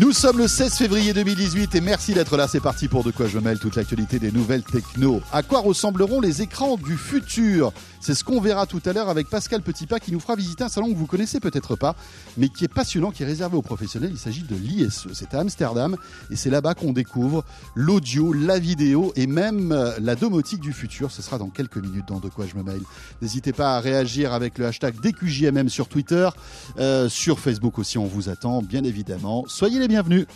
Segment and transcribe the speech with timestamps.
[0.00, 2.48] Nous sommes le 16 février 2018 et merci d'être là.
[2.48, 5.20] C'est parti pour De quoi je mêle toute l'actualité des nouvelles techno.
[5.30, 7.74] À quoi ressembleront les écrans du futur?
[8.00, 10.70] C'est ce qu'on verra tout à l'heure avec Pascal Petitpas qui nous fera visiter un
[10.70, 11.94] salon que vous connaissez peut-être pas,
[12.38, 14.10] mais qui est passionnant, qui est réservé aux professionnels.
[14.12, 15.08] Il s'agit de l'ISE.
[15.12, 15.96] C'est à Amsterdam
[16.30, 21.10] et c'est là-bas qu'on découvre l'audio, la vidéo et même euh, la domotique du futur.
[21.12, 22.80] Ce sera dans quelques minutes dans De quoi je me mêle.
[23.20, 26.30] N'hésitez pas à réagir avec le hashtag DQJMM sur Twitter,
[26.78, 27.98] euh, sur Facebook aussi.
[27.98, 29.44] On vous attend, bien évidemment.
[29.46, 30.26] Soyez les bienvenus.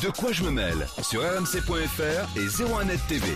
[0.00, 3.26] De quoi je me mêle sur rmc.fr et 01net TV.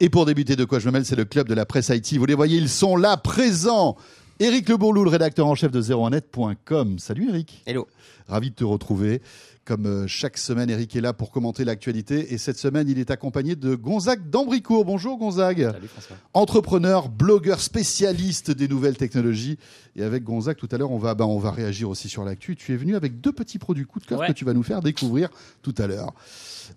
[0.00, 2.18] Et pour débuter de quoi je me mêle, c'est le club de la presse IT.
[2.18, 3.96] Vous les voyez, ils sont là, présents.
[4.38, 6.98] Éric Le Bourlou, le rédacteur en chef de 01net.com.
[6.98, 7.62] Salut Éric.
[7.64, 7.88] Hello.
[8.28, 9.22] Ravi de te retrouver.
[9.64, 12.34] Comme euh, chaque semaine, Eric est là pour commenter l'actualité.
[12.34, 14.84] Et cette semaine, il est accompagné de Gonzague d'Ambricourt.
[14.84, 15.70] Bonjour Gonzague.
[15.70, 16.16] Salut François.
[16.34, 19.58] Entrepreneur, blogueur, spécialiste des nouvelles technologies.
[19.94, 22.56] Et avec Gonzague, tout à l'heure, on va, bah, on va réagir aussi sur l'actu.
[22.56, 24.26] Tu es venu avec deux petits produits coup de cœur Ouais.
[24.26, 25.28] que tu vas nous faire découvrir
[25.62, 26.12] tout à l'heure.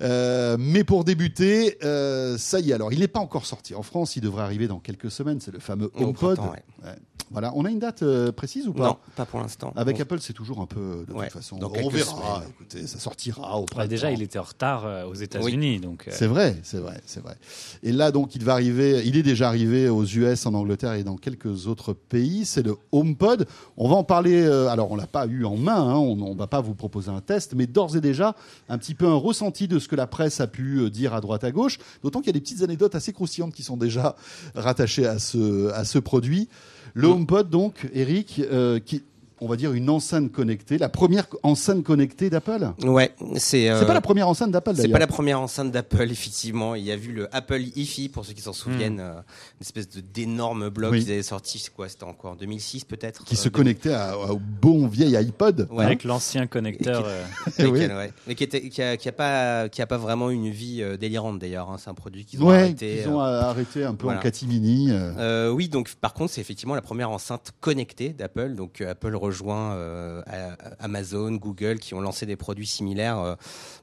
[0.02, 2.74] Euh, mais pour débuter, euh, ça y est.
[2.74, 4.16] Alors, il n'est pas encore sorti en France.
[4.16, 5.40] Il devrait arriver dans quelques semaines.
[5.42, 6.36] C'est le fameux HomePod.
[6.38, 6.64] printemps, ouais.
[6.84, 6.96] Ouais.
[7.32, 7.52] Voilà.
[7.56, 9.74] On a une date euh, précise ou pas Non, pas pour l'instant.
[9.76, 11.58] Avec On- Apple, c'est toujours un peu de Ouais, toute façon.
[11.58, 12.06] dans On verra.
[12.36, 12.50] semaines.
[12.52, 13.88] Écoutez, ça sortira au Bah, printemps.
[13.90, 16.08] déjà, il était en retard euh, aux États-Unis, donc.
[16.08, 17.36] euh, C'est vrai, c'est vrai, c'est vrai.
[17.82, 19.02] Et là, donc, il va arriver.
[19.06, 22.46] Il est déjà arrivé aux US, en Angleterre et dans quelques autres pays.
[22.46, 23.48] C'est le HomePod.
[23.76, 24.44] On va en parler.
[24.44, 25.82] euh, alors, on l'a pas eu en main.
[25.82, 28.36] hein, on ne va pas vous proposer un test, mais d'ores et déjà
[28.70, 31.22] un petit peu un ressenti de ce que la presse a pu euh, dire à
[31.22, 31.78] droite à gauche.
[32.04, 34.16] D'autant qu'il y a des petites anecdotes assez croustillantes qui sont déjà
[34.56, 36.50] rattachées à ce à ce produit.
[36.94, 39.04] Le HomePod, donc, Eric, euh, qui
[39.42, 42.72] on va dire une enceinte connectée, la première enceinte connectée d'Apple.
[42.84, 43.70] Ouais, c'est.
[43.70, 46.76] euh, C'est pas la première enceinte d'Apple C'est pas la première enceinte d'Apple, effectivement.
[46.76, 49.90] Il y a vu le Apple hi pour ceux qui s'en souviennent, euh, une espèce
[49.90, 51.04] de d'énorme bloc Oui.
[51.04, 51.60] qu'ils avaient sorti.
[51.60, 55.16] C'est quoi C'était encore en 2006 peut-être qui euh, se connectait à- au bon vieil
[55.18, 55.68] iPod.
[55.72, 55.86] Ouais.
[55.86, 57.04] Avec l'ancien connecteur.
[57.06, 57.24] euh,
[57.60, 57.86] Oui.
[57.86, 58.12] ouais.
[58.28, 60.98] Mais qui, était, qui, a, qui a pas, qui a pas vraiment une vie euh,
[60.98, 61.70] délirante d'ailleurs.
[61.70, 61.78] hein.
[61.80, 63.00] C'est un produit qu'ils ont Ouais, arrêté.
[63.04, 64.92] qu'ils ont euh, arrêté un peu en catimini.
[64.92, 65.12] euh.
[65.18, 68.56] Euh, oui, donc par contre, c'est effectivement la première enceinte connectée d'Apple.
[68.56, 73.20] Donc euh, Apple rejoint euh, à- Amazon, Google, qui ont lancé des produits similaires.
[73.20, 73.36] euh,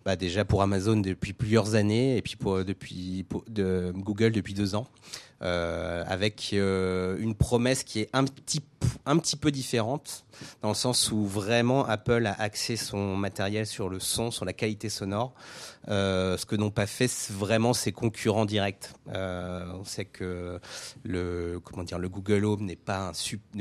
[0.05, 4.55] bah, déjà pour Amazon depuis plusieurs années, et puis pour depuis pour- de Google depuis
[4.55, 4.87] deux ans,
[5.43, 8.61] euh, avec euh, une promesse qui est un petit
[9.07, 10.25] un petit peu différente
[10.63, 14.53] dans le sens où vraiment Apple a axé son matériel sur le son, sur la
[14.53, 15.35] qualité sonore,
[15.89, 18.91] euh, ce que n'ont pas fait vraiment ses concurrents directs.
[19.09, 20.61] Euh, on sait que
[21.05, 21.61] le
[22.09, 23.13] Google Home n'est pas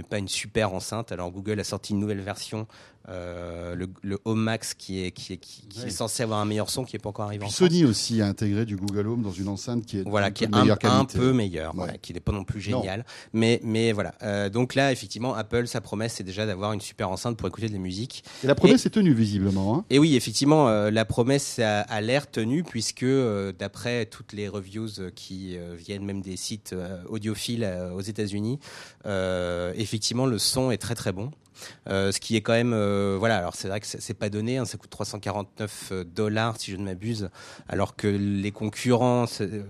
[0.09, 1.11] pas une super enceinte.
[1.11, 2.67] Alors Google a sorti une nouvelle version,
[3.09, 5.87] euh, le, le Home Max qui est qui est qui, qui Ouais.
[5.87, 7.57] est censé avoir un meilleur son qui est pas encore arrivé en France.
[7.57, 10.45] Sony aussi a intégré du Google Home dans une enceinte qui est Voilà, un qui
[10.45, 11.77] peu est un, meilleure peu meilleur, Ouais.
[11.77, 13.05] voilà, qui n'est pas non plus génial.
[13.33, 14.13] Mais, mais voilà.
[14.21, 17.67] Euh, donc là, effectivement, Apple, sa promesse, c'est déjà d'avoir une super enceinte pour écouter
[17.67, 18.23] de la musique.
[18.43, 19.75] Et la promesse est tenue visiblement.
[19.77, 19.85] hein.
[19.89, 23.05] Et oui, effectivement, euh, la promesse a, a l'air tenue puisque
[23.57, 26.75] d'après toutes les reviews qui viennent même des sites
[27.09, 28.59] audiophiles aux États-Unis,
[29.75, 31.31] effectivement, le son est très très bon.
[31.89, 33.37] Euh, ce qui est quand même, euh, voilà.
[33.37, 36.83] Alors c'est vrai que c'est pas donné, hein, ça coûte 349 dollars si je ne
[36.83, 37.29] m'abuse,
[37.67, 39.63] alors que les concurrents, euh,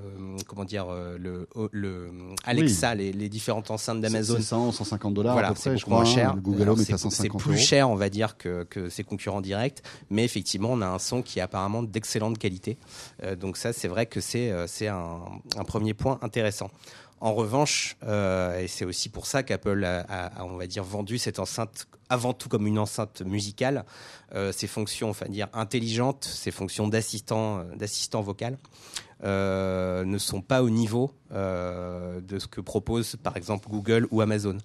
[0.47, 2.09] comment dire, euh, le, le
[2.45, 6.03] Alexa, les, les différentes enceintes d'Amazon, C'est 100, 150 dollars voilà, c'est je beaucoup crois.
[6.03, 6.15] moins hein.
[6.15, 6.35] cher.
[6.35, 7.61] Le Google Alors, Home est à 150 C'est plus euros.
[7.63, 9.81] cher, on va dire, que, que ses concurrents directs.
[10.09, 12.77] Mais effectivement, on a un son qui est apparemment d'excellente qualité.
[13.23, 15.19] Euh, donc ça, c'est vrai que c'est euh, c'est un,
[15.57, 16.69] un premier point intéressant.
[17.21, 21.37] En revanche, euh, et c'est aussi pour ça qu'Apple a, on va dire, vendu cette
[21.37, 23.85] enceinte avant tout comme une enceinte musicale,
[24.33, 28.57] euh, ses fonctions, enfin dire intelligentes, ses fonctions d'assistant, euh, d'assistant vocal,
[29.23, 34.19] euh, ne sont pas au niveau euh, de ce que propose par exemple Google ou
[34.21, 34.57] Amazon.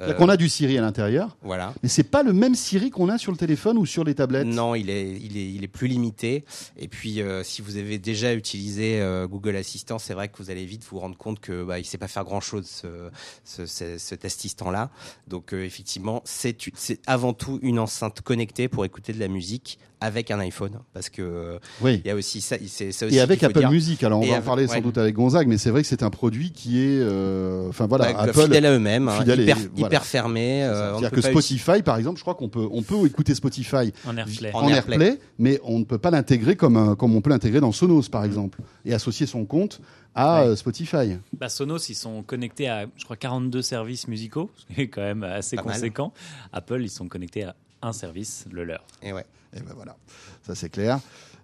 [0.00, 1.74] Euh, qu'on a du Siri à l'intérieur, voilà.
[1.82, 4.46] mais c'est pas le même Siri qu'on a sur le téléphone ou sur les tablettes.
[4.46, 6.44] Non, il est, il est, il est plus limité.
[6.78, 10.64] Et puis, euh, si vous avez déjà utilisé Google Assistant, c'est vrai que vous allez
[10.64, 13.10] vite vous rendre compte que bah, il sait pas faire grand chose ce,
[13.44, 14.90] ce- ce- cet assistant-là.
[15.28, 20.30] Donc, effectivement, c'est c'est avant tout une enceinte connectée pour écouter de la musique avec
[20.30, 22.00] un iPhone, parce que euh, Oui.
[22.04, 22.56] il y a aussi ça.
[22.66, 23.70] C'est ça aussi Et avec Apple dire.
[23.70, 24.80] Music, alors on Et va en parler sans ouais.
[24.82, 28.12] doute avec Gonzague, mais c'est vrai que c'est un produit qui est, euh, enfin voilà,
[28.12, 28.42] Bah, Apple.
[28.42, 29.86] fidèle à eux-mêmes, hein, et- hyper, voilà.
[29.88, 30.64] hyper fermé.
[30.64, 34.16] euh, C'est-à-dire que Spotify, par exemple, je crois qu'on peut, on peut écouter Spotify en
[34.16, 34.50] AirPlay.
[34.52, 34.94] En en AirPlay.
[34.96, 38.08] AirPlay, mais on ne peut pas l'intégrer comme, un- comme on peut l'intégrer dans Sonos,
[38.10, 39.80] par exemple, et associer son compte
[40.14, 40.48] à Ouais.
[40.50, 41.16] euh, Spotify.
[41.36, 45.00] Bah, Sonos, ils sont connectés à, je crois, 42 services musicaux, ce qui est quand
[45.02, 45.74] même assez Pas mal.
[45.74, 46.12] conséquent.
[46.52, 48.84] Apple, ils sont connectés à un service, le leur.
[49.02, 49.24] Et ouais.
[49.56, 49.96] Et ben voilà,
[50.42, 51.00] ça c'est clair.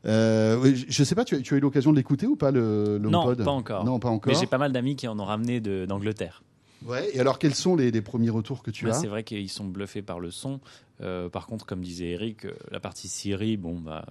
[0.06, 2.50] Euh, je ne sais pas, tu as, tu as eu l'occasion de l'écouter ou pas
[2.50, 3.44] le, le Non, HomePod?
[3.44, 3.84] pas encore.
[3.84, 4.32] Non, pas encore.
[4.32, 6.42] Mais j'ai pas mal d'amis qui en ont ramené d'Angleterre.
[6.86, 7.10] Ouais.
[7.14, 8.94] Et alors, quels sont les, les premiers retours que tu Mais as?
[8.94, 10.60] c'est vrai qu'ils sont bluffés par le son.
[11.02, 14.04] Euh, par contre, comme disait Eric, euh, la partie Siri, bon, bah,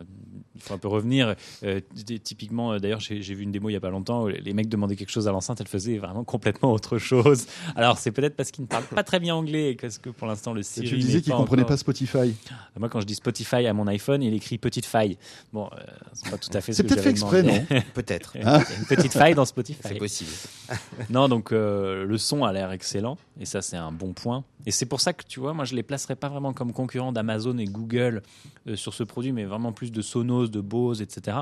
[0.55, 1.35] il faut un peu revenir.
[1.63, 1.79] Euh,
[2.23, 4.23] typiquement, d'ailleurs, j'ai vu une démo il y a pas longtemps.
[4.23, 7.45] où Les mecs demandaient quelque chose à l'enceinte, elle faisait vraiment complètement autre chose.
[7.75, 10.27] Alors, c'est peut-être parce qu'ils ne parlent pas très bien anglais, et parce que pour
[10.27, 10.87] l'instant, le Et Siri.
[10.87, 12.35] tu me disais qu'ils ne comprenaient encore- pas Spotify.
[12.77, 15.17] Moi, quand je dis Spotify à mon iPhone, il écrit petite faille.
[15.53, 15.77] Bon, euh,
[16.13, 16.73] c'est pas tout à fait.
[16.73, 17.63] ce C'est peut-être fait exprès, demandé.
[17.93, 18.31] Peut-être.
[18.35, 19.79] Il y a une petite faille dans Spotify.
[19.83, 20.31] C'est possible.
[21.09, 24.43] Non, donc euh, le son a l'air excellent et ça c'est un bon point.
[24.65, 27.11] Et c'est pour ça que tu vois, moi je les placerais pas vraiment comme concurrents
[27.11, 28.21] d'Amazon et Google
[28.65, 31.39] euh, sur ce produit, mais vraiment plus de Sonos, de Bose, etc.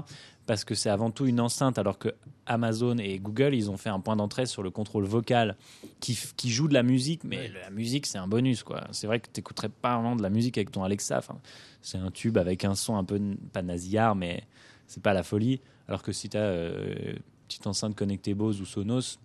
[0.47, 2.09] Parce que c'est avant tout une enceinte, alors que
[2.47, 5.55] Amazon et Google ils ont fait un point d'entrée sur le contrôle vocal
[5.99, 8.87] qui, qui joue de la musique, mais la musique c'est un bonus quoi.
[8.91, 11.19] C'est vrai que tu n'écouterais pas vraiment de la musique avec ton Alexa.
[11.19, 11.37] Enfin,
[11.83, 13.21] c'est un tube avec un son un peu
[13.53, 14.43] pas nasillard, mais
[14.87, 15.61] c'est pas la folie.
[15.87, 19.19] Alors que si tu as une petite enceinte connectée Bose ou Sonos,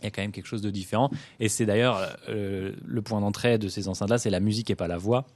[0.00, 1.10] il y a quand même quelque chose de différent.
[1.38, 4.88] Et c'est d'ailleurs euh, le point d'entrée de ces enceintes-là, c'est la musique et pas
[4.88, 5.26] la voix.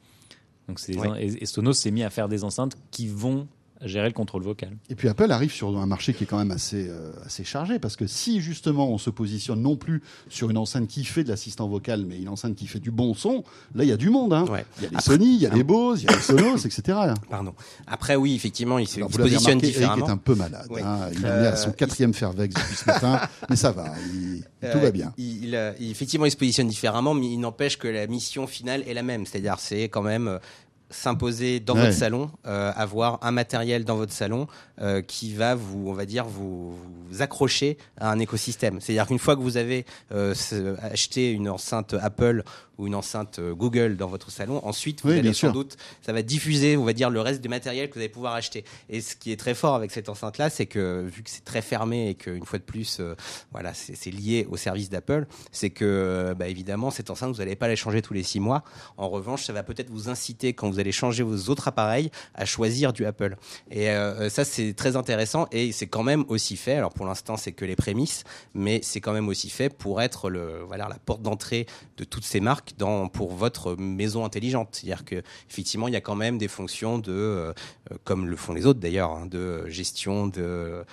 [0.68, 3.46] Donc et, et Sonos s'est mis à faire des enceintes qui vont
[3.88, 4.70] gérer le contrôle vocal.
[4.90, 7.78] Et puis Apple arrive sur un marché qui est quand même assez, euh, assez chargé
[7.78, 11.28] parce que si justement on se positionne non plus sur une enceinte qui fait de
[11.28, 13.44] l'assistant vocal, mais une enceinte qui fait du bon son,
[13.74, 14.32] là il y a du monde.
[14.32, 14.44] Hein.
[14.48, 14.64] Ouais.
[14.78, 16.56] Il y a les Sony, il y a les Bose, il y a les Sonos,
[16.64, 16.98] etc.
[17.30, 17.54] Pardon.
[17.86, 20.06] Après, oui, effectivement, il se, Alors, il positionne remarqué, Eric différemment.
[20.06, 20.66] est un peu malade.
[20.70, 20.80] Oui.
[20.84, 20.98] hein.
[21.12, 23.20] Il est Euh, à son quatrième Fairvex depuis ce matin,
[23.50, 25.12] mais ça va, il- tout Euh, va bien.
[25.18, 28.46] Il, il, euh, il- effectivement, il se positionne différemment, mais il n'empêche que la mission
[28.46, 29.26] finale est la même.
[29.26, 30.38] C'est-à-dire, c'est quand même euh,
[30.94, 31.86] s'imposer dans Ouais.
[31.86, 34.46] votre salon, euh, avoir un matériel dans votre salon
[34.80, 36.74] euh, qui va vous, on va dire, vous,
[37.10, 38.80] vous accrocher à un écosystème.
[38.80, 40.34] C'est-à-dire qu'une fois que vous avez euh,
[40.82, 42.42] acheté une enceinte Apple
[42.78, 45.52] ou une enceinte euh, Google dans votre salon, ensuite vous Oui, allez sans sûr.
[45.52, 48.34] doute, ça va diffuser, on va dire, le reste du matériel que vous allez pouvoir
[48.34, 48.64] acheter.
[48.88, 51.62] Et ce qui est très fort avec cette enceinte-là, c'est que vu que c'est très
[51.62, 53.14] fermé et qu'une fois de plus, euh,
[53.52, 57.56] voilà, c'est lié au service d'Apple, c'est que, euh, bah, évidemment, cette enceinte, vous n'allez
[57.56, 58.64] pas la changer tous les six mois.
[58.96, 62.44] En revanche, ça va peut-être vous inciter, quand vous allez changer vos autres appareils, à
[62.44, 63.36] choisir du Apple.
[63.70, 66.74] Et euh, ça, c'est très intéressant et c'est quand même aussi fait.
[66.74, 68.24] Alors pour l'instant, c'est que les prémices,
[68.54, 71.66] mais c'est quand même aussi fait pour être le, voilà, la porte d'entrée
[71.96, 74.68] de toutes ces marques dans, pour votre maison intelligente.
[74.72, 77.52] C'est-à-dire que effectivement, il y a quand même des fonctions de, euh,
[77.92, 80.84] euh, comme le font les autres d'ailleurs, hein, de gestion de, euh,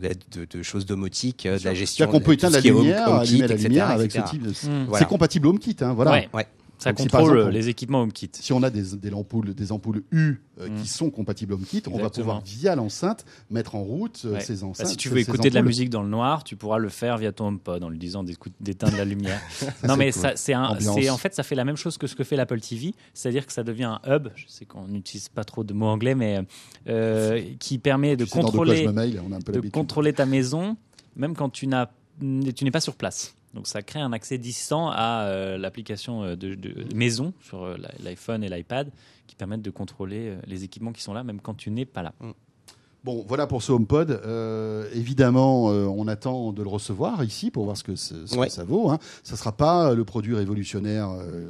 [0.00, 2.04] de, de- de choses domotiques, euh, de la gestion.
[2.06, 4.30] C'est-à-dire qu'on peut éteindre ce la lumière, allumer la etc., lumière avec ce etc.
[4.32, 4.50] type de...
[4.50, 4.84] Mm.
[4.86, 4.98] Voilà.
[5.04, 6.10] C'est compatible HomeKit, hein, voilà.
[6.12, 6.28] Ouais.
[6.32, 6.46] Ouais.
[6.78, 8.30] Ça Donc, si contrôle exemple, on- les équipements HomeKit.
[8.34, 11.98] Si on a des, des ampoules, des ampoules U euh, qui sont compatibles HomeKit, on
[11.98, 14.40] va pouvoir via l'enceinte mettre en route euh, Ouais.
[14.40, 14.86] ces Bah, enceintes.
[14.86, 17.32] si tu veux écouter de la musique dans le noir, tu pourras le faire via
[17.32, 18.24] ton HomePod en lui disant
[18.60, 19.40] d'éteindre la lumière.
[19.88, 20.22] non, mais cool.
[20.22, 22.94] ça, c'est en fait, ça fait la même chose que ce que fait l'Apple TV,
[23.12, 24.28] c'est-à-dire que ça devient un hub.
[24.36, 26.40] Je sais qu'on n'utilise pas trop de mots anglais, mais
[26.88, 30.76] euh, qui permet de Tu contrôler, mail, de ta maison,
[31.16, 31.88] même quand tu n'as,
[32.20, 33.34] tu n'es pas sur place.
[33.58, 37.76] Donc ça crée un accès distant à euh, l'application euh, de, de maison sur euh,
[37.76, 38.88] l'i- l'iPhone et l'iPad
[39.26, 42.04] qui permettent de contrôler euh, les équipements qui sont là, même quand tu n'es pas
[42.04, 42.12] là.
[43.02, 44.12] Bon, voilà pour ce HomePod.
[44.12, 48.34] Euh, évidemment, euh, on attend de le recevoir ici pour voir ce que, ce- ce
[48.34, 48.48] que Ouais.
[48.48, 48.90] ça vaut.
[48.90, 49.00] Hein.
[49.24, 51.48] Ça ne sera pas le produit révolutionnaire euh,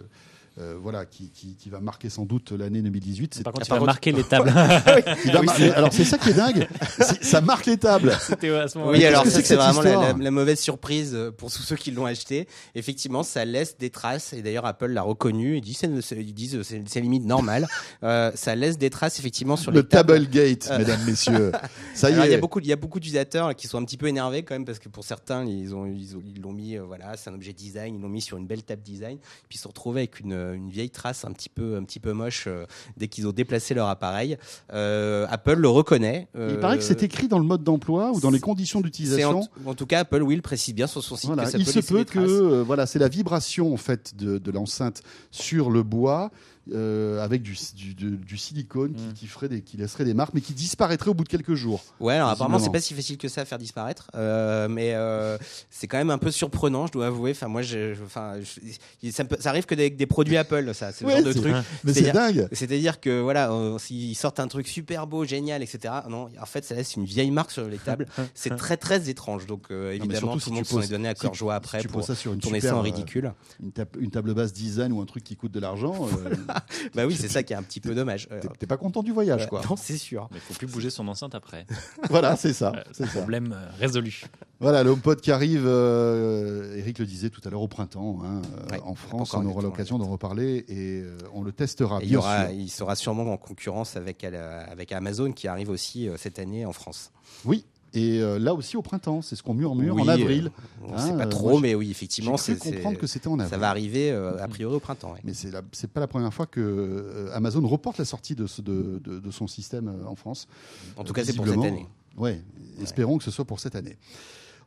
[0.58, 3.34] euh, voilà, qui, qui- qui va marquer sans doute l'année 2018.
[3.34, 4.50] C'est- Par contre, Ah, vas contre- marquer les tables.
[4.52, 6.66] va Alors, c'est ça qui est dingue.
[6.98, 8.16] C'est- Ça marque les tables.
[8.20, 8.98] C'était à ce moment-là.
[8.98, 11.16] Oui, alors qu'est-ce que ça c'est que c'est cette vraiment la, la- la mauvaise surprise
[11.36, 12.48] pour tous ceux qui l'ont acheté.
[12.74, 15.56] Effectivement, ça laisse des traces et d'ailleurs Apple l'a reconnu.
[15.56, 17.66] Ils disent, ils disent c'est c'est limite normal.
[18.02, 20.12] Euh, ça laisse des traces effectivement sur Le les tables.
[20.14, 20.78] Table Gate, Euh.
[20.78, 21.52] mesdames, messieurs.
[21.94, 22.40] Ça y Alors, il y a est.
[22.40, 24.78] beaucoup, il y a beaucoup d'utilisateurs qui sont un petit peu énervés quand même parce
[24.78, 27.52] que pour certains, ils ont, ils ont- ils l'ont mis, euh, voilà, c'est un objet
[27.52, 30.20] design, ils l'ont mis sur une belle table design, puis ils se sont retrouvés avec
[30.20, 32.64] une, une vieille trace un petit peu, un petit peu moche euh,
[32.96, 34.36] dès qu'ils ont déplacé leur appareil.
[34.72, 36.28] Euh, Apple le reconnaît.
[36.34, 39.40] Il euh, paraît que c'est écrit dans le mode d'emploi ou dans les conditions d'utilisation.
[39.66, 41.26] en, en tout cas, Apple, oui, le précise bien sur son site.
[41.26, 44.16] Voilà, que ça il peut se peut que euh, voilà, c'est la vibration en fait
[44.16, 46.30] de, de l'enceinte sur le bois
[46.74, 49.12] euh, avec du, du, du- du silicone qui, Mm.
[49.14, 51.82] qui ferait des, qui laisserait des marques, mais qui disparaîtrait au bout de quelques jours.
[52.00, 55.38] Ouais, alors apparemment c'est pas si facile que ça à faire disparaître, euh, mais euh,
[55.70, 57.30] c'est quand même un peu surprenant, je dois avouer.
[57.32, 61.04] Enfin moi, je, je- enfin, je- ça, arrive que avec des produits Apple, ça, c'est
[61.04, 61.54] le Ouais, genre de truc.
[61.84, 62.48] Mais c'est dingue.
[62.52, 65.94] C'est-à-dire que voilà, euh, s'ils sortent un truc super beau, génial, etc.
[66.08, 68.06] Non, en fait, ça laisse une vieille marque sur les tables.
[68.34, 69.46] C'est très très étrange.
[69.46, 71.34] Donc euh, évidemment, surtout tout si le monde tu s'en est donné à si- cœur
[71.34, 73.32] joie si après pour poses ça sur une tourner super, ça en euh, ridicule.
[73.62, 75.94] Une, table, une table basse design ou un truc qui coûte de l'argent,
[76.26, 76.34] euh,
[76.94, 78.28] Bah oui, c'est ça qui est un petit peu dommage.
[78.58, 79.62] T'es- pas content du voyage, quoi.
[79.68, 80.28] non, c'est sûr.
[80.30, 81.66] Mais il faut plus bouger son enceinte après.
[82.10, 82.72] voilà, c'est ça.
[82.76, 83.12] Euh, c'est ça.
[83.18, 84.22] Problème euh, résolu.
[84.60, 88.42] Voilà, le HomePod qui arrive, euh, Eric le disait tout à l'heure au printemps, hein,
[88.70, 91.98] Ouais, en France, on aura l'occasion d'en reparler et euh, on le testera.
[92.00, 92.54] Et il, y bien aura, sûr.
[92.54, 96.72] il sera sûrement en concurrence avec, avec Amazon qui arrive aussi euh, cette année en
[96.72, 97.12] France.
[97.44, 97.64] Oui,
[97.94, 100.50] Et euh, là aussi au printemps, c'est ce qu'on murmure Oui, en avril.
[100.84, 103.38] On Hein, sait pas euh, trop, moi, mais oui, effectivement, c'est comprendre que c'était en
[103.38, 103.48] avril.
[103.50, 105.12] ça va arriver euh, a priori au printemps.
[105.14, 105.20] ouais.
[105.24, 108.60] Mais c'est c'est pas la première fois que euh, Amazon reporte la sortie de, ce-
[108.62, 110.48] de, de- de son système euh, en France.
[110.96, 111.86] En tout cas, c'est pour cette année.
[112.16, 112.42] Ouais,
[112.82, 113.96] espérons que ce soit pour cette année.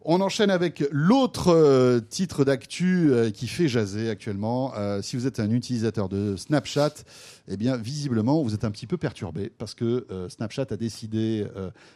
[0.03, 4.73] On enchaîne avec l'autre euh, titre d'actu euh, qui fait jaser actuellement.
[4.75, 6.93] Euh, si vous êtes un utilisateur de Snapchat,
[7.47, 11.45] eh bien visiblement vous êtes un petit peu perturbé parce que Snapchat a décidé.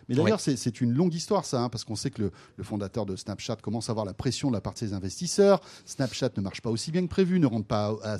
[0.08, 2.64] mais d'ailleurs c'est- c'est une longue histoire ça, hein, parce qu'on sait que le, le
[2.64, 5.62] fondateur de Snapchat commence à avoir la pression de la part de ses investisseurs.
[5.86, 8.18] Snapchat ne marche pas aussi bien que prévu, ne rentre pas à-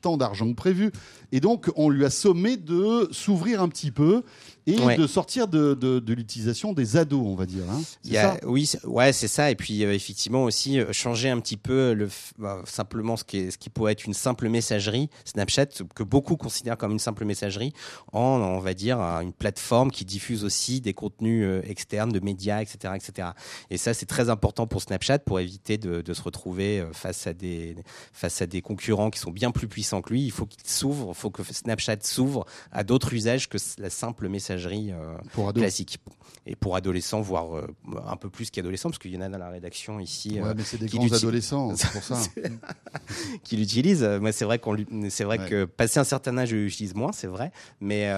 [0.00, 0.90] autant d'argent que prévu,
[1.32, 4.22] et donc on lui a sommé de s'ouvrir un petit peu
[4.66, 4.96] et Ouais.
[4.96, 7.64] de sortir de, de- de l'utilisation des ados, on va dire.
[7.70, 7.80] hein.
[7.82, 8.40] C'est Il y a- ça?
[8.46, 9.50] oui, c'est- ouais, c'est ça.
[9.50, 13.38] Et puis euh, effectivement aussi euh, changer un petit peu le bah, simplement ce qui
[13.38, 17.24] est, ce qui pourrait être une simple messagerie Snapchat que beaucoup considèrent comme une simple
[17.24, 17.72] messagerie
[18.12, 22.62] en on va dire une plateforme qui diffuse aussi des contenus euh, externes de médias,
[22.62, 23.28] etc., etc.
[23.70, 27.32] Et ça c'est très important pour Snapchat pour éviter de, de se retrouver face à
[27.34, 27.76] des
[28.12, 30.22] face à des concurrents qui sont bien plus puissants que lui.
[30.24, 34.28] Il faut qu'il s'ouvre, il faut que Snapchat s'ouvre à d'autres usages que la simple
[34.28, 34.92] messagerie.
[34.92, 35.98] euh, pour classique.
[36.46, 37.66] Et pour adolescents, voire euh,
[38.06, 40.54] un peu plus qu'adolescents, parce qu'il y en a dans la rédaction ici Ouais, euh,
[40.56, 42.18] mais c'est des qui grands adolescents, c'est pour ça.
[43.44, 44.04] qui l'utilisent.
[44.20, 44.76] Moi, c'est vrai qu'on,
[45.08, 45.48] c'est vrai Ouais.
[45.48, 47.50] que passé un certain âge, je l'utilise moins, c'est vrai.
[47.80, 48.08] Mais,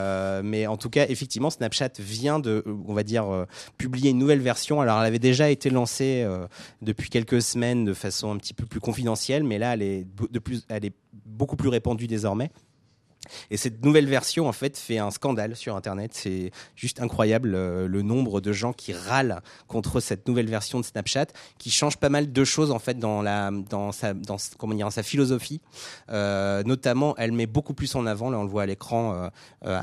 [0.43, 3.47] mais en tout cas, effectivement, Snapchat vient de, on va dire,
[3.79, 4.81] publier une nouvelle version.
[4.81, 6.27] Alors, elle avait déjà été lancée
[6.81, 10.39] depuis quelques semaines de façon un petit peu plus confidentielle, mais là, elle est de
[10.39, 12.51] plus, elle est beaucoup plus répandue désormais.
[13.51, 16.11] Et cette nouvelle version, en fait, fait un scandale sur Internet.
[16.15, 20.85] C'est juste incroyable euh, le nombre de gens qui râlent contre cette nouvelle version de
[20.85, 21.27] Snapchat,
[21.59, 24.87] qui change pas mal de choses en fait dans la, dans sa, dans comment dire,
[24.87, 25.61] dans sa philosophie.
[26.11, 28.31] Euh, notamment, elle met beaucoup plus en avant.
[28.31, 29.29] Là, on le voit à l'écran euh,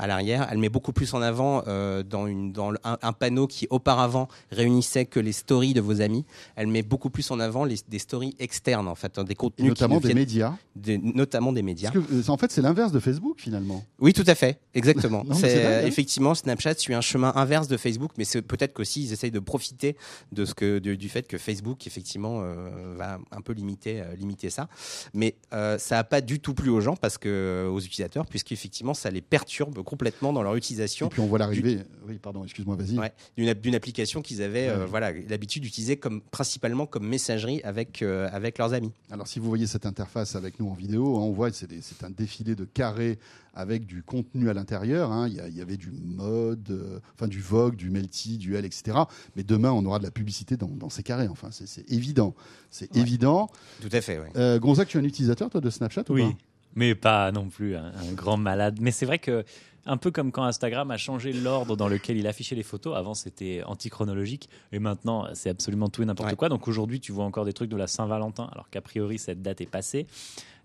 [0.00, 0.48] à l'arrière.
[0.50, 5.06] Elle met beaucoup plus en avant dans une, dans un, un panneau qui auparavant réunissait
[5.06, 6.24] que les stories de vos amis.
[6.56, 9.34] Elle met beaucoup plus en avant les, des stories externes, en fait, hein, des Et
[9.34, 10.54] contenus notamment qui des médias.
[10.76, 11.90] des- notamment des médias.
[11.90, 13.84] Parce que, en fait, c'est l'inverse de Facebook finalement.
[13.98, 15.24] Oui, tout à fait, exactement.
[15.24, 15.86] Non, dingue, euh, hein.
[15.86, 19.38] effectivement, Snapchat suit un chemin inverse de Facebook, mais c'est peut-être qu'aussi ils essayent de
[19.38, 19.96] profiter
[20.32, 24.14] de ce que, de- du fait que Facebook, effectivement, euh, va un peu limiter, euh,
[24.16, 24.68] limiter ça.
[25.14, 28.94] Mais euh, ça n'a pas du tout plu aux gens, parce que aux utilisateurs, puisqu'effectivement,
[28.94, 31.08] ça les perturbe complètement dans leur Et utilisation.
[31.08, 31.80] puis on voit l'arrivée.
[32.08, 32.98] Oui, pardon, excuse-moi, vas-y.
[32.98, 34.86] Ouais, d'une, app- d'une application qu'ils avaient Ouais.
[34.86, 38.92] voilà, l'habitude d'utiliser comme, principalement comme messagerie avec, avec leurs amis.
[39.10, 42.04] Alors, si vous voyez cette interface avec nous en vidéo, hein, on voit que c'est
[42.04, 43.18] un défilé de carrés
[43.54, 45.10] avec du contenu à l'intérieur.
[45.10, 45.26] hein.
[45.28, 48.54] Il y, a- il y avait du mode, euh, enfin du Vogue, du Melty, du
[48.56, 48.96] L, etc.
[49.36, 51.28] Mais demain, on aura de la publicité dans, dans ces carrés.
[51.28, 52.34] Enfin, c'est- c'est évident.
[52.70, 53.00] C'est Ouais.
[53.02, 53.50] évident.
[53.80, 54.30] Tout à fait, ouais.
[54.36, 56.38] Euh, Gonzague, tu es un utilisateur, toi, de Snapchat ou Oui, pas?
[56.76, 58.78] Mais pas non plus un, un grand malade.
[58.80, 59.44] Mais c'est vrai que,
[59.86, 63.14] un peu comme quand Instagram a changé l'ordre dans lequel il affichait les photos, avant
[63.14, 66.36] c'était antichronologique, et maintenant c'est absolument tout et n'importe Ouais.
[66.36, 66.48] quoi.
[66.48, 69.60] Donc aujourd'hui, tu vois encore des trucs de la Saint-Valentin, alors qu'a priori cette date
[69.62, 70.06] est passée.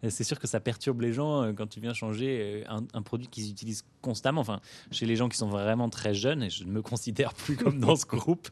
[0.10, 3.02] C'est sûr que ça perturbe les gens euh, quand tu viens changer euh, un, un
[3.02, 4.42] produit qu'ils utilisent constamment.
[4.42, 4.60] Enfin,
[4.92, 7.80] chez les gens qui sont vraiment très jeunes, et je ne me considère plus comme
[7.80, 8.48] dans ce groupe,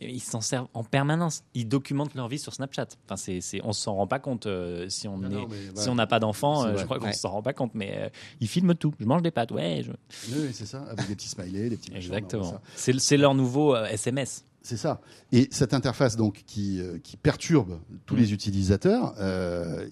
[0.00, 1.42] ils s'en servent en permanence.
[1.54, 2.88] Ils documentent leur vie sur Snapchat.
[3.06, 6.06] Enfin, c'est, c'est, on s'en rend pas compte euh, si on non, mais, si n'a
[6.06, 7.12] pas d'enfant, euh, je crois qu'on Ouais.
[7.12, 8.08] s'en rend pas compte, mais euh,
[8.40, 8.92] ils filment tout.
[9.00, 9.82] Je mange des pâtes, ouais.
[9.84, 9.92] je-
[10.32, 12.60] Oui, oui, c'est ça, avec des petits smileys, des petits Exactement.
[12.74, 14.44] C'est c'est leur nouveau euh, SMS.
[14.62, 15.00] C'est ça.
[15.30, 18.18] Et cette interface donc qui, qui perturbe tous Mm.
[18.18, 19.88] les utilisateurs, euh,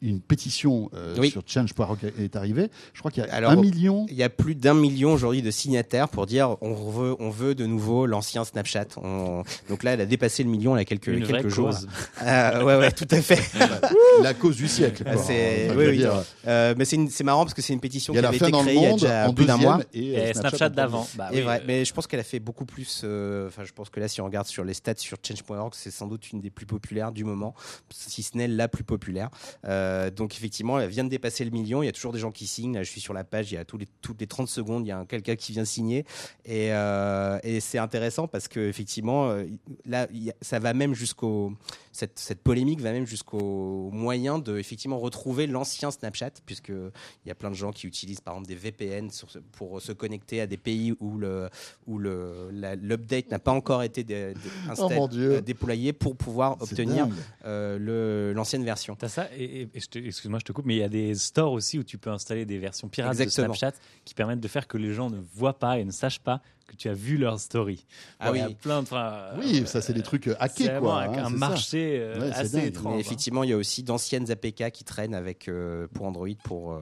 [0.00, 1.30] une pétition euh, Oui.
[1.30, 2.68] sur change.org est arrivée.
[2.94, 4.06] Je crois qu'il y a Alors, un million.
[4.08, 7.54] Il y a plus d'un million aujourd'hui de signataires pour dire on veut, on veut
[7.54, 8.86] de nouveau l'ancien Snapchat.
[9.02, 11.48] On- Donc là, elle a dépassé le million il y a quelques, Une vraie quelques
[11.54, 11.70] jours.
[11.70, 11.86] cause.
[12.18, 13.40] Ah, ouais, ouais, tout à fait.
[14.22, 15.04] la cause du siècle.
[15.04, 15.16] quoi.
[15.16, 15.96] C'est- Enfin, oui, oui.
[15.98, 16.12] dire,
[16.46, 18.74] Euh, mais c'est une- c'est marrant parce que c'est une pétition qui avait été créée
[18.76, 19.80] il y a monde déjà en plus d'un mois.
[19.92, 21.06] et, Et euh, Snapchat, d'avant.
[21.16, 23.02] Bah, Et oui, vrai, euh, mais je pense qu'elle a fait beaucoup plus.
[23.04, 25.90] euh, Enfin, je pense que là, si on regarde sur les stats sur change.org, c'est
[25.90, 27.54] sans doute une des plus populaires du moment,
[27.90, 29.30] si ce n'est la plus populaire.
[29.66, 31.82] Euh, donc effectivement, elle vient de dépasser le million.
[31.82, 32.74] Il y a toujours des gens qui signent.
[32.74, 33.52] Là, je suis sur la page.
[33.52, 35.52] Il y a tous les toutes les 30 secondes, il y a un- quelqu'un qui
[35.52, 36.04] vient signer.
[36.44, 39.44] Et, euh, et c'est intéressant parce que effectivement, euh,
[39.84, 40.08] là,
[40.40, 41.52] ça va même jusqu'au
[41.92, 47.30] cette, cette polémique va même jusqu'au moyen de effectivement retrouver l'ancien Snapchat, puisque il y
[47.30, 50.46] a plein de gens qui utilisent par exemple des VPN sur pour se connecter à
[50.46, 51.48] des pays où le
[51.86, 54.40] où le l'update n'a pas encore été dé- dé-
[54.70, 54.94] installé-
[55.30, 57.06] Oh euh, déployé pour pouvoir obtenir
[57.44, 58.94] euh, l'ancienne version.
[58.94, 61.78] T'as ça, et, et- excuse-moi, je te coupe, mais il y a des stores aussi
[61.78, 63.52] où tu peux installer des versions pirates Exactement.
[63.52, 66.20] de Snapchat qui permettent de faire que les gens ne voient pas et ne sachent
[66.20, 67.84] pas que tu as vu leur story.
[68.20, 68.54] Ah Bon, il y a oui.
[68.54, 68.82] plein de.
[68.82, 71.02] enfin, Oui, euh, ça, c'est des trucs c'est hackés, vraiment quoi.
[71.02, 72.92] un, hein, un marché euh, Ouais, assez étrange.
[72.92, 73.00] Mais hein.
[73.00, 76.80] effectivement, il y a aussi d'anciennes APK qui traînent avec euh, pour Android pour euh,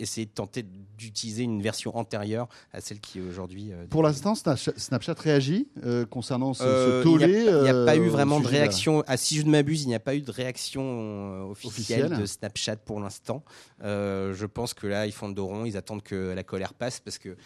[0.00, 0.64] essayer de tenter
[0.98, 3.72] d'utiliser une version antérieure à celle qui est aujourd'hui.
[3.72, 7.26] euh, Pour l'instant, Snapchat, réagit euh, concernant ce, ce Euh, tollé.
[7.28, 9.04] Il n'y a, euh, pas eu vraiment de réaction.
[9.06, 12.20] Ah, si je ne m'abuse, il n'y a pas eu de réaction euh, officielle, Officielle.
[12.20, 13.44] de Snapchat pour l'instant.
[13.84, 16.72] Euh, je pense que là, ils font le dos rond, ils attendent que la colère
[16.72, 17.36] passe parce que.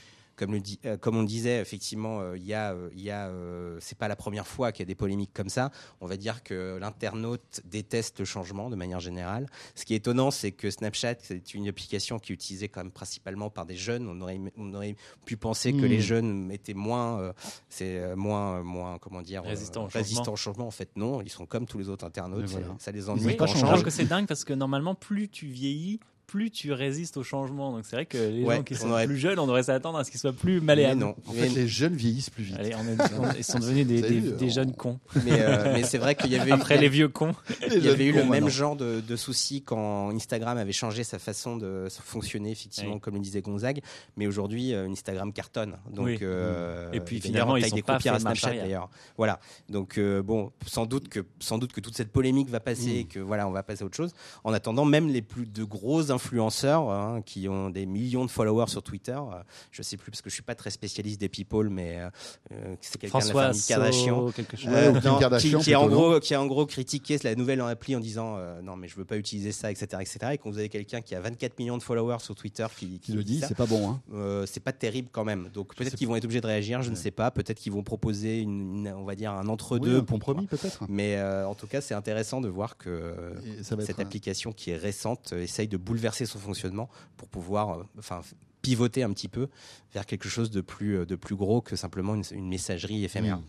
[0.40, 3.02] Comme, le dit- euh, comme on le disait, effectivement, euh, il y a, euh, il
[3.02, 3.30] y a,
[3.78, 5.70] c'est pas la première fois qu'il y a des polémiques comme ça.
[6.00, 9.46] On va dire que l'internaute déteste le changement de manière générale.
[9.74, 12.90] Ce qui est étonnant, c'est que Snapchat, c'est une application qui est utilisée quand même
[12.90, 14.08] principalement par des jeunes.
[14.08, 15.84] On aurait, on aurait pu penser que Hmm.
[15.90, 17.32] les jeunes étaient moins, euh,
[17.68, 20.32] c'est moins, moins, comment dire, euh, Résistants au résistants changement.
[20.32, 20.66] au changement.
[20.68, 22.46] En fait, non, ils sont comme tous les autres internautes.
[22.46, 22.66] Voilà.
[22.68, 23.82] ça, ça les ennuie Oui, quand on change.
[23.82, 27.72] que c'est dingue parce que normalement, plus tu vieillis, plus tu résistes au changement.
[27.72, 29.64] Donc c'est vrai que les Ouais, gens qui on sont aurait- plus jeunes, on devrait
[29.64, 31.00] s'attendre à ce qu'ils soient plus Mais malléables.
[31.00, 31.16] non.
[31.26, 32.56] En Mais- fait, les jeunes vieillissent plus vite.
[32.58, 34.72] Allez, on est- on- ils sont devenus des, Vous avez des- vu, des on- jeunes
[34.74, 34.98] cons.
[35.24, 37.34] mais, euh, mais c'est vrai qu'il y avait Après y les vieux cons.
[37.74, 38.48] Il y avait eu le même maintenant.
[38.48, 43.00] genre de, de soucis quand Instagram avait changé sa façon de fonctionner, effectivement, Oui.
[43.00, 43.80] comme le disait Gonzague.
[44.16, 45.76] Mais aujourd'hui, euh, Instagram cartonne.
[45.92, 46.18] Donc, Oui.
[46.22, 48.88] euh, Et puis, finalement, ils taille ont des pas à Snapchat d'ailleurs.
[49.16, 49.40] Voilà.
[49.68, 52.96] Donc euh, bon, sans doute que sans doute que toute cette polémique va passer, Mm.
[53.00, 54.12] et que voilà, on va passer à autre chose.
[54.44, 58.68] En attendant, même les plus de gros influenceurs hein, qui ont des millions de followers
[58.68, 61.70] sur Twitter, euh, je sais plus parce que je suis pas très spécialiste des people,
[61.70, 62.10] mais euh,
[62.52, 64.26] euh, c'est quelqu'un de la François famille Kardashian.
[64.28, 64.70] So, quelque chose.
[64.72, 67.16] Ouais, ou Kim non, Kardashian, qui, qui a en gros, qui a en gros critiqué
[67.24, 69.86] la nouvelle en appli en disant euh, non mais je veux pas utiliser ça etc
[70.00, 72.98] etc et quand vous avez quelqu'un qui a 24 millions de followers sur Twitter qui,
[73.00, 73.88] Qui le dit, c'est pas bon.
[73.90, 74.00] Hein.
[74.12, 76.90] euh, c'est pas terrible quand même donc peut-être qu'ils vont être obligés de réagir je
[76.90, 79.88] ne sais pas peut-être qu'ils vont proposer une, une- on va dire un entre Oui,
[79.88, 80.84] deux un compromis peut-être.
[80.88, 83.14] mais euh, en tout cas c'est intéressant de voir que
[83.62, 88.20] cette un- application qui est récente essaye de bouleverser son fonctionnement pour pouvoir euh, enfin
[88.62, 89.48] pivoter un petit peu
[89.94, 93.38] vers quelque chose de plus euh, de plus gros que simplement une, une messagerie éphémère
[93.38, 93.42] Mm.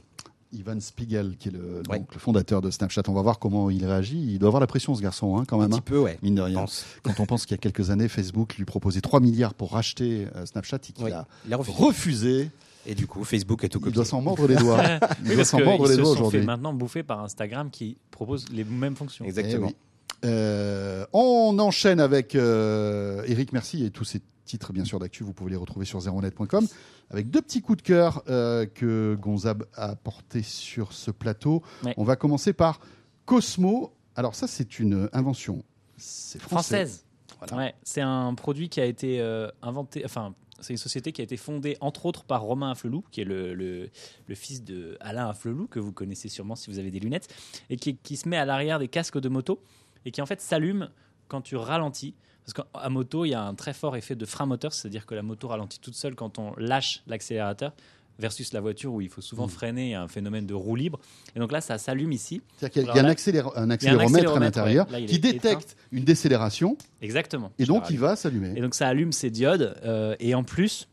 [0.53, 1.99] Ivan Spiegel, qui est le, Ouais.
[1.99, 3.03] donc, le fondateur de Snapchat.
[3.07, 4.21] On va voir comment il réagit.
[4.33, 5.69] Il doit avoir la pression, ce garçon, hein, quand un même.
[5.69, 6.59] petit hein, peu ouais mine de rien.
[6.59, 6.85] pense.
[7.03, 10.27] Quand on pense qu'il y a quelques années, Facebook lui proposait 3 milliards pour racheter
[10.35, 11.77] euh, Snapchat et qu'il a il a refusé.
[11.81, 12.51] refusé.
[12.85, 13.95] Et du coup, Facebook a tout Il copié.
[13.95, 14.83] doit s'en mordre les doigts.
[15.25, 16.45] Il doit s'en mordre les se doigts sont fait aujourd'hui.
[16.45, 19.23] maintenant bouffer par Instagram qui propose les mêmes fonctions.
[19.23, 19.67] Exactement.
[19.69, 19.75] Eh oui.
[20.23, 25.33] Euh, on enchaîne avec euh, Eric Merci et tous ces titres bien sûr d'actu, vous
[25.33, 26.67] pouvez les retrouver sur zeronet.com
[27.09, 31.61] avec deux petits coups de cœur euh, que Gonzab a portés sur ce plateau.
[31.83, 31.93] Ouais.
[31.97, 32.79] On va commencer par
[33.25, 33.93] Cosmo.
[34.15, 35.63] Alors ça c'est une invention,
[35.97, 36.85] c'est français.
[36.85, 37.05] Française.
[37.39, 37.65] Voilà.
[37.65, 41.23] Ouais, c'est un produit qui a été euh, inventé, enfin, c'est une société qui a
[41.23, 43.89] été fondée entre autres par Romain Afflelou, qui est le, le,
[44.27, 47.33] le fils de Alain Afflelou, que vous connaissez sûrement si vous avez des lunettes,
[47.69, 49.59] et qui, qui se met à l'arrière des casques de moto
[50.05, 50.89] et qui en fait s'allume
[51.27, 52.13] quand tu ralentis.
[52.45, 55.13] Parce qu'à moto, il y a un très fort effet de frein moteur, c'est-à-dire que
[55.15, 57.71] la moto ralentit toute seule quand on lâche l'accélérateur,
[58.19, 59.49] versus la voiture où il faut souvent Mm.
[59.49, 60.99] freiner, il y a un phénomène de roue libre.
[61.35, 62.41] Et donc là, ça s'allume ici.
[62.57, 65.05] C'est-à-dire qu'il y a- y un, accéléromètre à l'intérieur ouais.
[65.05, 67.51] Qui détecte une décélération Exactement.
[67.57, 68.53] et donc il va s'allumer.
[68.55, 69.75] Et donc ça allume ces diodes.
[69.83, 70.87] euh, et en plus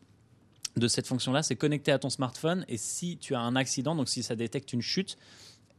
[0.77, 2.63] de cette fonction-là, c'est connecté à ton smartphone.
[2.67, 5.17] Et si tu as un accident, donc si ça détecte une chute,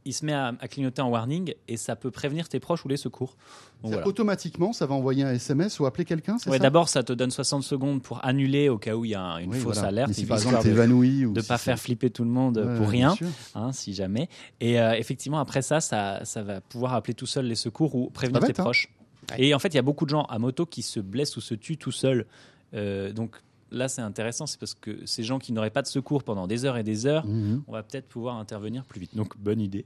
[0.05, 2.87] il se met à, à clignoter en warning et ça peut prévenir tes proches ou
[2.87, 3.35] les secours.
[3.83, 4.07] Donc voilà.
[4.07, 6.63] Automatiquement, ça va envoyer un SMS ou appeler quelqu'un, c'est Ouais, ça?
[6.63, 9.37] D'abord, ça te donne 60 secondes pour annuler au cas où il y a un-
[9.39, 9.89] une Oui, fausse voilà.
[9.89, 10.13] alerte.
[10.13, 12.29] Si par exemple histoire de- t'évanouis ou de ne si pas faire flipper tout le
[12.29, 13.13] monde Ouais, pour rien,
[13.55, 14.27] hein, si jamais.
[14.59, 18.09] Et euh, effectivement, après ça, ça, ça va pouvoir appeler tout seul les secours ou
[18.09, 18.63] prévenir tes hein.
[18.63, 18.87] proches.
[19.31, 19.43] Ouais.
[19.45, 21.41] Et en fait, il y a beaucoup de gens à moto qui se blessent ou
[21.41, 22.25] se tuent tout seuls.
[22.73, 23.35] Euh, donc
[23.71, 26.65] là, c'est intéressant, c'est parce que ces gens qui n'auraient pas de secours pendant des
[26.65, 27.63] heures et des heures, Mhm.
[27.67, 29.15] on va peut-être pouvoir intervenir plus vite.
[29.15, 29.85] Donc, bonne idée.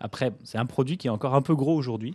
[0.00, 2.14] Après, c'est un produit qui est encore un peu gros aujourd'hui.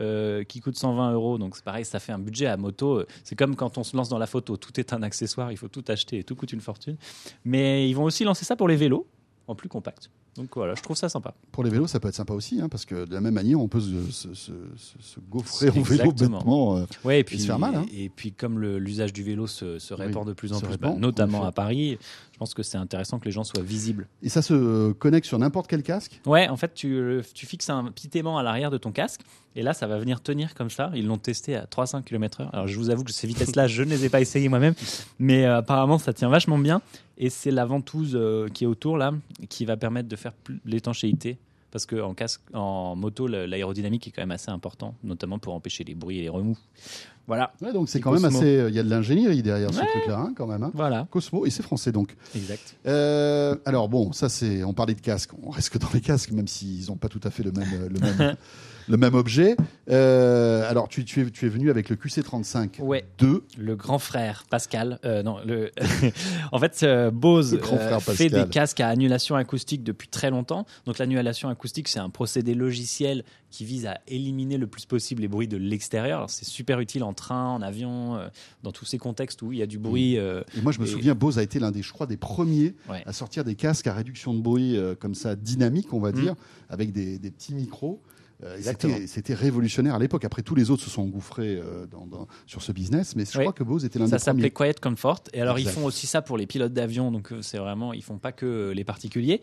[0.00, 3.02] euh, qui coûte 120 euros, donc c'est pareil, ça fait un budget à moto.
[3.24, 5.66] C'est comme quand on se lance dans la photo, tout est un accessoire, il faut
[5.66, 6.96] tout acheter et tout coûte une fortune.
[7.44, 9.08] Mais ils vont aussi lancer ça pour les vélos,
[9.48, 10.08] en plus compact.
[10.38, 11.34] Donc voilà, je trouve ça sympa.
[11.52, 13.60] Pour les vélos, ça peut être sympa aussi, hein, parce que de la même manière,
[13.60, 16.76] on peut se, se, se- se- se gaufrer en vélo bêtement.
[16.78, 17.86] euh, Ouais, et puis, se faire mal, hein.
[17.92, 21.44] et puis comme l'usage du vélo se, répand de plus en plus, répand, bah, notamment
[21.44, 21.98] à Paris,
[22.38, 24.06] je pense que c'est intéressant que les gens soient visibles.
[24.22, 26.20] Et ça se connecte sur n'importe quel casque?
[26.24, 29.22] Ouais, en fait, tu, euh, tu fixes un petit aimant à l'arrière de ton casque,
[29.56, 30.92] et là, ça va venir tenir comme ça.
[30.94, 32.48] Ils l'ont testé à 300 km/h.
[32.52, 34.74] Alors, je vous avoue que ces vitesses-là, je ne les ai pas essayées moi-même,
[35.18, 36.80] mais euh, apparemment, ça tient vachement bien.
[37.16, 39.12] Et c'est la ventouse euh, qui est autour, là,
[39.48, 40.32] qui va permettre de faire
[40.64, 41.38] l'étanchéité.
[41.70, 45.94] Parce qu'en casque, en moto, l'aérodynamique est quand même assez important, notamment pour empêcher les
[45.94, 46.56] bruits et les remous.
[47.26, 48.64] Voilà, Ouais, donc c'est quand même assez.
[48.68, 50.62] Il y a de l'ingénierie derrière ce truc-là, hein, quand même.
[50.62, 50.70] hein.
[50.72, 52.16] voilà, Cosmo, et c'est français donc.
[52.34, 52.74] exact.
[52.86, 54.64] Euh, alors bon, ça c'est.
[54.64, 55.32] On parlait de casques.
[55.42, 57.68] On reste que dans les casques, même s'ils n'ont pas tout à fait le même,
[57.92, 58.36] le même,
[58.88, 59.56] le même objet.
[59.90, 63.04] Euh, alors tu, tu es, tu es venu avec le QC35 Ouais.
[63.18, 63.44] 2.
[63.56, 65.70] Le grand frère Pascal, euh, non, le...
[66.52, 67.58] en fait, euh, Bose
[68.00, 70.66] fait des casques à annulation acoustique depuis très longtemps.
[70.86, 75.28] Donc l'annulation acoustique, c'est un procédé logiciel qui vise à éliminer le plus possible les
[75.28, 76.28] bruits de l'extérieur.
[76.28, 78.18] C'est super utile en train, en avion,
[78.62, 80.16] dans tous ces contextes où il y a du bruit.
[80.16, 82.74] Et moi je me Et- souviens, Bose a été l'un des, je crois, des premiers
[82.90, 83.02] Ouais.
[83.06, 86.20] à sortir des casques à réduction de bruit comme ça, dynamique, on va Mm.
[86.20, 86.34] dire,
[86.68, 88.02] avec des, des petits micros.
[88.44, 88.56] Euh,
[89.06, 90.24] c'était- révolutionnaire à l'époque.
[90.24, 93.36] Après, tous les autres se sont engouffrés euh, dans- dans- sur ce business, mais je
[93.36, 93.44] Oui.
[93.44, 94.72] crois que Bose était l'un Ça des s'appelait premiers.
[94.74, 95.20] Quiet Comfort.
[95.32, 95.72] Et alors, Exact.
[95.72, 97.10] ils font aussi ça pour les pilotes d'avion.
[97.10, 99.40] Donc, euh, c'est vraiment, ils font pas que les particuliers.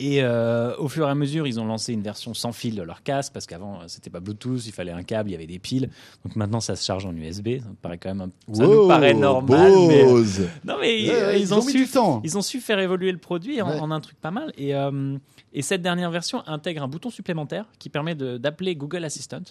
[0.00, 2.82] Et euh, au fur et à mesure, ils ont lancé une version sans fil de
[2.82, 5.48] leur casque parce qu'avant, euh, c'était pas Bluetooth, il fallait un câble, il y avait
[5.48, 5.90] des piles.
[6.24, 7.58] Donc maintenant, ça se charge en USB.
[7.60, 9.72] Ça me paraît quand même, un- ça Wow, nous paraît normal.
[9.88, 10.04] mais-.
[10.64, 11.02] Non, mais
[11.40, 11.88] ils, ont su,
[12.22, 13.80] ils ont su faire évoluer le produit en, Ouais.
[13.80, 14.52] en un truc pas mal.
[14.56, 15.16] Et, euh,
[15.52, 19.42] et cette dernière version intègre un bouton supplémentaire qui permet d'appeler Google Assistant.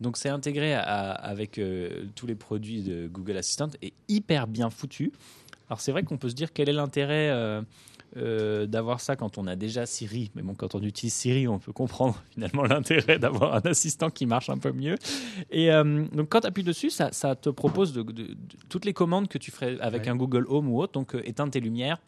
[0.00, 4.68] Donc c'est intégré à- avec euh, tous les produits de Google Assistant et hyper bien
[4.68, 5.12] foutu.
[5.70, 7.30] Alors c'est vrai qu'on peut se dire quel est l'intérêt
[8.16, 10.30] euh, d'avoir ça quand on a déjà Siri.
[10.34, 14.26] Mais bon, quand on utilise Siri, on peut comprendre finalement l'intérêt d'avoir un assistant qui
[14.26, 14.96] marche un peu mieux.
[15.50, 18.36] Et euh, donc quand tu appuies dessus, ça, ça te propose de, de- de-
[18.68, 20.08] toutes les commandes que tu ferais avec Ouais.
[20.10, 20.92] un Google Home ou autre.
[20.92, 21.98] Donc euh, éteindre tes lumières.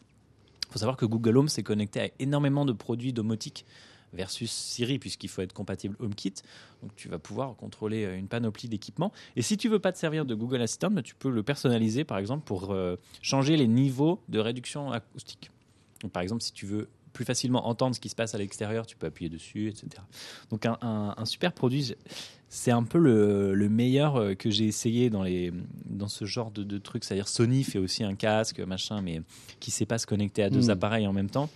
[0.69, 3.65] Il faut savoir que Google Home s'est connecté à énormément de produits domotiques
[4.13, 6.33] versus Siri puisqu'il faut être compatible HomeKit.
[6.81, 9.11] Donc tu vas pouvoir contrôler euh, une panoplie d'équipements.
[9.35, 12.03] Et si tu veux pas te servir de Google Assistant, bah, tu peux le personnaliser
[12.05, 12.73] par exemple pour
[13.21, 15.51] changer les niveaux de réduction acoustique.
[16.01, 18.85] Donc, par exemple, si tu veux plus facilement entendre ce qui se passe à l'extérieur,
[18.85, 19.87] tu peux appuyer dessus, etc.
[20.51, 21.95] Donc un, un- un super produit.
[22.49, 25.51] C'est un peu le, le meilleur euh, que j'ai essayé dans, les,
[25.85, 27.03] dans ce genre de, de trucs.
[27.03, 29.21] C'est-à-dire Sony fait aussi un casque, machin, mais
[29.59, 30.71] qui ne sait pas se connecter à deux Hmm.
[30.71, 31.49] appareils en même temps.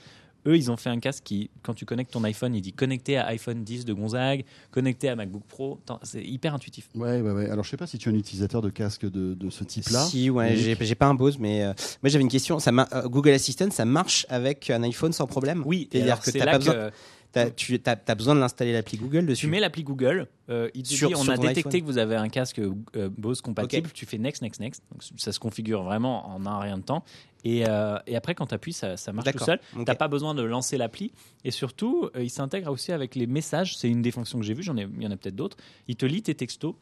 [0.48, 3.18] Eux, ils ont fait un casque qui, quand tu connectes ton iPhone, il dit connecté
[3.18, 5.80] à iPhone 10 de Gonzague, connecté à MacBook Pro.
[6.04, 6.90] C'est hyper intuitif.
[6.96, 7.50] Ouais, ouais, ouais.
[7.50, 10.04] Alors, je sais pas si tu es un utilisateur de casque de, de ce type-là.
[10.06, 12.60] Si, ouais, j'ai pas un Bose, mais euh, moi j'avais une question.
[12.60, 15.64] Ça euh, Google Assistant, ça marche avec un iPhone sans problème?
[15.66, 16.92] Oui, et C'est-à-dire alors, que c'est t'as là pas que
[17.32, 19.46] T'as- tu as, besoin de l'installer l'appli Google dessus.
[19.46, 21.82] tu mets l'appli Google, euh, il te Sur- dit on a détecté iPhone.
[21.82, 24.84] que vous avez un casque euh, Bose compatible, tu fais next, next, next.
[24.92, 27.06] Donc, ça se configure vraiment en un rien de temps.
[27.44, 29.60] Et, euh, et après, quand tu appuies, ça, ça marche tout seul.
[29.78, 29.86] Ok.
[29.86, 31.12] T'as pas besoin de lancer l'appli.
[31.46, 33.78] Et surtout, il s'intègre aussi avec les messages.
[33.78, 34.64] C'est une des fonctions que j'ai vues.
[34.66, 35.58] Il y en a peut-être d'autres.
[35.88, 36.76] Il te lit tes textos.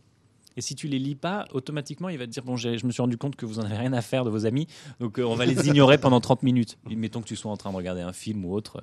[0.57, 2.91] Et si tu les lis pas, automatiquement, il va te dire bon, j'ai- je me
[2.91, 4.67] suis rendu compte que vous en avez rien à faire de vos amis,
[4.99, 6.77] donc euh, on va les ignorer pendant 30 minutes.
[6.89, 8.81] Mettons que tu sois en train de regarder un film ou autre.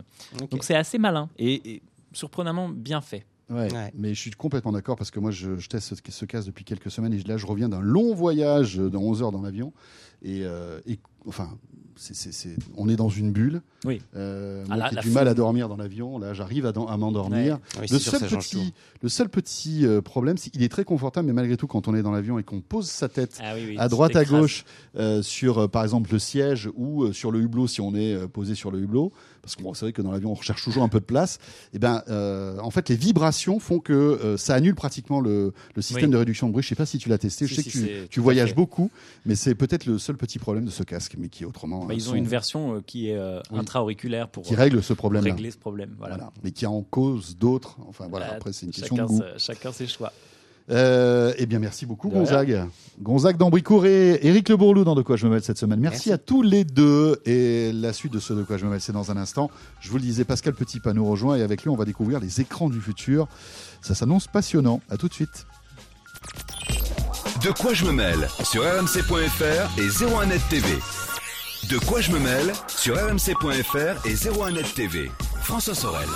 [0.51, 3.27] Donc c'est assez malin et, et surprenamment bien fait.
[3.49, 3.93] Ouais, Ouais.
[3.95, 6.65] mais je suis complètement d'accord parce que moi je, je teste ce, ce casque depuis
[6.65, 9.73] quelques semaines et là je reviens d'un long voyage de 11 heures dans l'avion
[10.23, 11.51] et, euh, et- enfin
[12.77, 13.63] on est dans une bulle.
[13.85, 14.01] Oui.
[14.17, 16.67] Euh, Ah, moi là, qui ai la du mal à dormir dans l'avion, là j'arrive
[16.67, 17.59] à, m'endormir.
[17.81, 21.33] Oui, Le seul, petit, le seul petit euh, problème, c'est qu'il est très confortable, mais
[21.33, 23.77] malgré tout, quand on est dans l'avion et qu'on pose sa tête Ah oui, oui,
[23.79, 24.65] à droite, à gauche,
[24.97, 28.55] euh, sur euh, par exemple le siège ou sur le hublot si on est posé
[28.55, 30.89] sur le hublot, parce que bon, c'est vrai que dans l'avion on recherche toujours un
[30.89, 31.39] peu de place.
[31.73, 36.11] Et ben, euh, en fait, les vibrations font que ça annule pratiquement le, le système
[36.11, 36.63] de réduction de bruit.
[36.63, 37.47] Je sais pas si tu l'as testé.
[37.47, 38.91] Si, je sais si, que tu, tu voyages beaucoup,
[39.25, 41.97] mais c'est peut-être le seul petit problème de ce casque, mais qui autrement Bah, euh,
[41.97, 43.59] ils ont une version euh, qui est euh, Oui.
[43.59, 45.33] intra-auriculaire pour qui règle ce problème-là.
[45.35, 45.95] régler ce problème.
[45.99, 46.17] Voilà.
[46.17, 46.33] Voilà.
[46.45, 47.77] Mais qui a en cause d'autres.
[47.89, 48.33] Enfin voilà.
[48.33, 49.23] Euh, Après, c'est une question chacun, de goût.
[49.39, 50.13] chacun ses choix.
[50.69, 52.25] Euh, eh bien, merci beaucoup, De rien.
[52.25, 52.65] Gonzague.
[53.01, 55.79] Gonzague d'Ambricourt et Éric Le Bourlou dans De quoi je me mêle cette semaine.
[55.79, 56.13] Merci, Merci.
[56.13, 57.21] à tous les deux.
[57.25, 59.49] Et la suite de ce De quoi je me mêle, c'est dans un instant.
[59.81, 62.41] Je vous le disais, Pascal Petitpas nous rejoint et avec lui, on va découvrir les
[62.41, 63.29] écrans du futur.
[63.81, 64.81] Ça s'annonce passionnant.
[64.91, 65.47] À tout de suite.
[67.43, 70.67] De quoi je me mêle sur rmc.fr et 01net TV.
[71.69, 75.11] De quoi je me mêle sur rmc.fr et 01net TV.
[75.43, 76.09] François Sorel.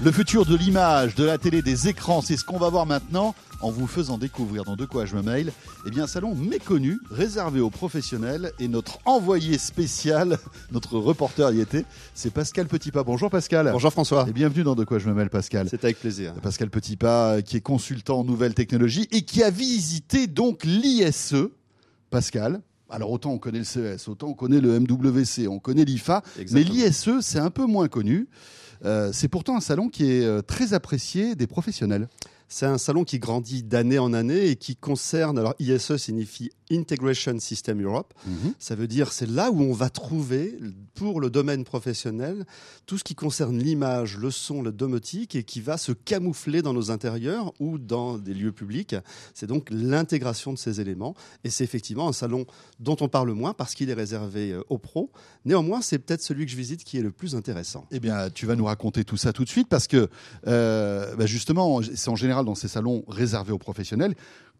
[0.00, 3.34] Le futur de l'image, de la télé, des écrans, c'est ce qu'on va voir maintenant
[3.60, 5.52] en vous faisant découvrir dans De quoi je me mail,
[5.86, 10.38] eh bien un salon méconnu, réservé aux professionnels et notre envoyé spécial,
[10.72, 13.04] notre reporter y était, c'est Pascal Petitpas.
[13.04, 13.70] Bonjour Pascal.
[13.72, 15.68] Bonjour François, Et bienvenue dans De quoi je me mêle Pascal.
[15.70, 16.34] c'est avec plaisir.
[16.42, 21.36] Pascal Petitpas, euh, qui est consultant en nouvelles technologies et qui a visité donc l'ISE.
[22.10, 22.60] Pascal.
[22.88, 26.62] Alors autant on connaît le CES, autant on connaît le MWC, on connaît l'IFA, mais
[26.62, 28.28] l'ISE c'est un peu moins connu.
[28.84, 32.08] Euh, c'est pourtant un salon qui est euh, très apprécié des professionnels.
[32.48, 37.38] C'est un salon qui grandit d'année en année et qui concerne, alors ISE signifie Integration
[37.38, 38.14] System Europe.
[38.26, 38.54] Mhm.
[38.58, 40.58] Ça veut dire c'est là où on va trouver
[40.94, 42.44] pour le domaine professionnel
[42.86, 46.72] tout ce qui concerne l'image, le son, le domotique et qui va se camoufler dans
[46.72, 48.96] nos intérieurs ou dans des lieux publics.
[49.34, 52.46] C'est donc l'intégration de ces éléments et c'est effectivement un salon
[52.80, 55.10] dont on parle moins parce qu'il est réservé euh, aux pros.
[55.44, 57.86] Néanmoins, c'est peut-être celui que je visite qui est le plus intéressant.
[57.90, 60.08] Eh bien, tu vas nous raconter tout ça tout de suite parce que,
[60.46, 64.14] euh, bah, justement, c'est en général dans ces salons réservés aux professionnels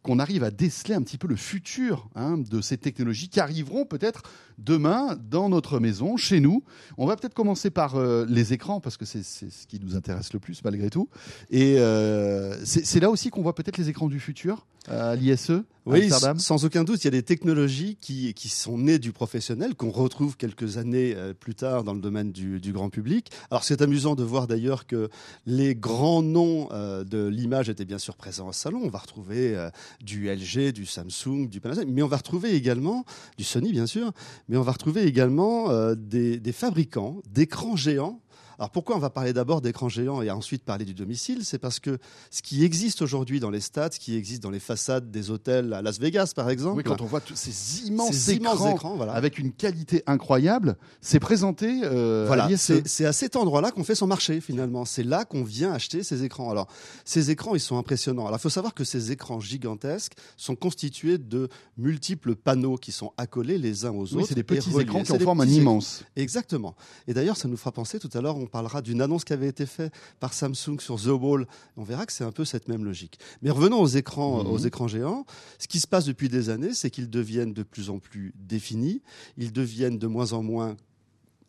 [0.07, 3.85] qu'on arrive à déceler un petit peu le futur hein, de ces technologies qui arriveront
[3.85, 4.23] peut-être
[4.57, 6.63] demain dans notre maison, chez nous.
[6.97, 10.33] On va peut-être commencer par euh, les écrans parce que c'est ce qui nous intéresse
[10.33, 11.09] le plus malgré tout.
[11.51, 16.03] Et euh, c'est là aussi qu'on voit peut-être les écrans du futur à l'ISE, Oui,
[16.05, 16.39] Amsterdam.
[16.39, 19.91] sans aucun doute, il y a des technologies qui, qui sont nées du professionnel, qu'on
[19.91, 23.31] retrouve quelques années euh, plus tard dans le domaine du, du grand public.
[23.51, 25.09] Alors c'est amusant de voir d'ailleurs que
[25.47, 28.81] les grands noms euh, de l'image étaient bien sûr présents au salon.
[28.85, 29.71] On va retrouver euh,
[30.03, 33.05] du LG, du Samsung, du Panasonic, mais on va retrouver également
[33.39, 34.13] du Sony bien sûr,
[34.49, 38.21] mais on va retrouver également euh, des, des fabricants d'écrans géants.
[38.59, 41.45] Alors pourquoi on va parler d'abord d'écrans géants et ensuite parler du domicile?
[41.45, 41.99] C'est parce que
[42.31, 45.73] ce qui existe aujourd'hui dans les stades, ce qui existe dans les façades des hôtels
[45.73, 48.97] à Las Vegas par exemple, Oui, quand on voit ces immenses, ces écrans, immenses écrans,
[48.97, 49.13] voilà.
[49.13, 54.07] avec une qualité incroyable, c'est présenté euh, Voilà, c'est à cet endroit-là qu'on fait son
[54.07, 54.85] marché finalement.
[54.85, 56.51] C'est là qu'on vient acheter ces écrans.
[56.51, 56.67] Alors,
[57.05, 58.27] ces écrans, ils sont impressionnants.
[58.27, 63.13] Alors, il faut savoir que ces écrans gigantesques sont constitués de multiples panneaux qui sont
[63.17, 64.29] accolés les uns aux Oui, autres.
[64.29, 66.05] c'est des et petits écrans qui en forment un immense.
[66.17, 66.75] Exactement.
[67.07, 69.49] Et d'ailleurs, ça nous fera penser, tout à l'heure, on parlera d'une annonce qui avait
[69.49, 71.47] été faite par Samsung sur The Wall.
[71.77, 73.19] On verra que c'est un peu cette même logique.
[73.43, 74.51] Mais revenons aux écrans, Mhm.
[74.51, 75.27] aux écrans géants.
[75.59, 79.03] Ce qui se passe depuis des années, c'est qu'ils deviennent de plus en plus définis.
[79.37, 80.77] Ils deviennent de moins en moins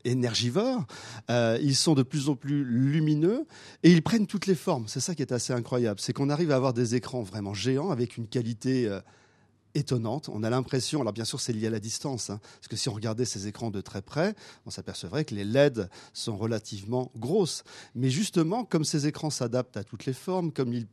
[0.06, 0.86] énergivores,
[1.30, 3.46] Euh, ils sont de plus en plus lumineux
[3.84, 4.86] et ils prennent toutes les formes.
[4.88, 7.90] C'est ça qui est assez incroyable, c'est qu'on arrive à avoir des écrans vraiment géants
[7.92, 9.02] avec une qualité euh,
[9.78, 10.30] étonnante.
[10.34, 12.90] On a l'impression, alors bien sûr c'est lié à la distance, hein, parce que si
[12.90, 14.36] on regardait ces écrans de très près,
[14.66, 17.64] on s'apercevrait que les LED sont relativement grosses.
[17.96, 20.88] Mais justement, comme ces écrans s'adaptent à toutes les formes, comme ils,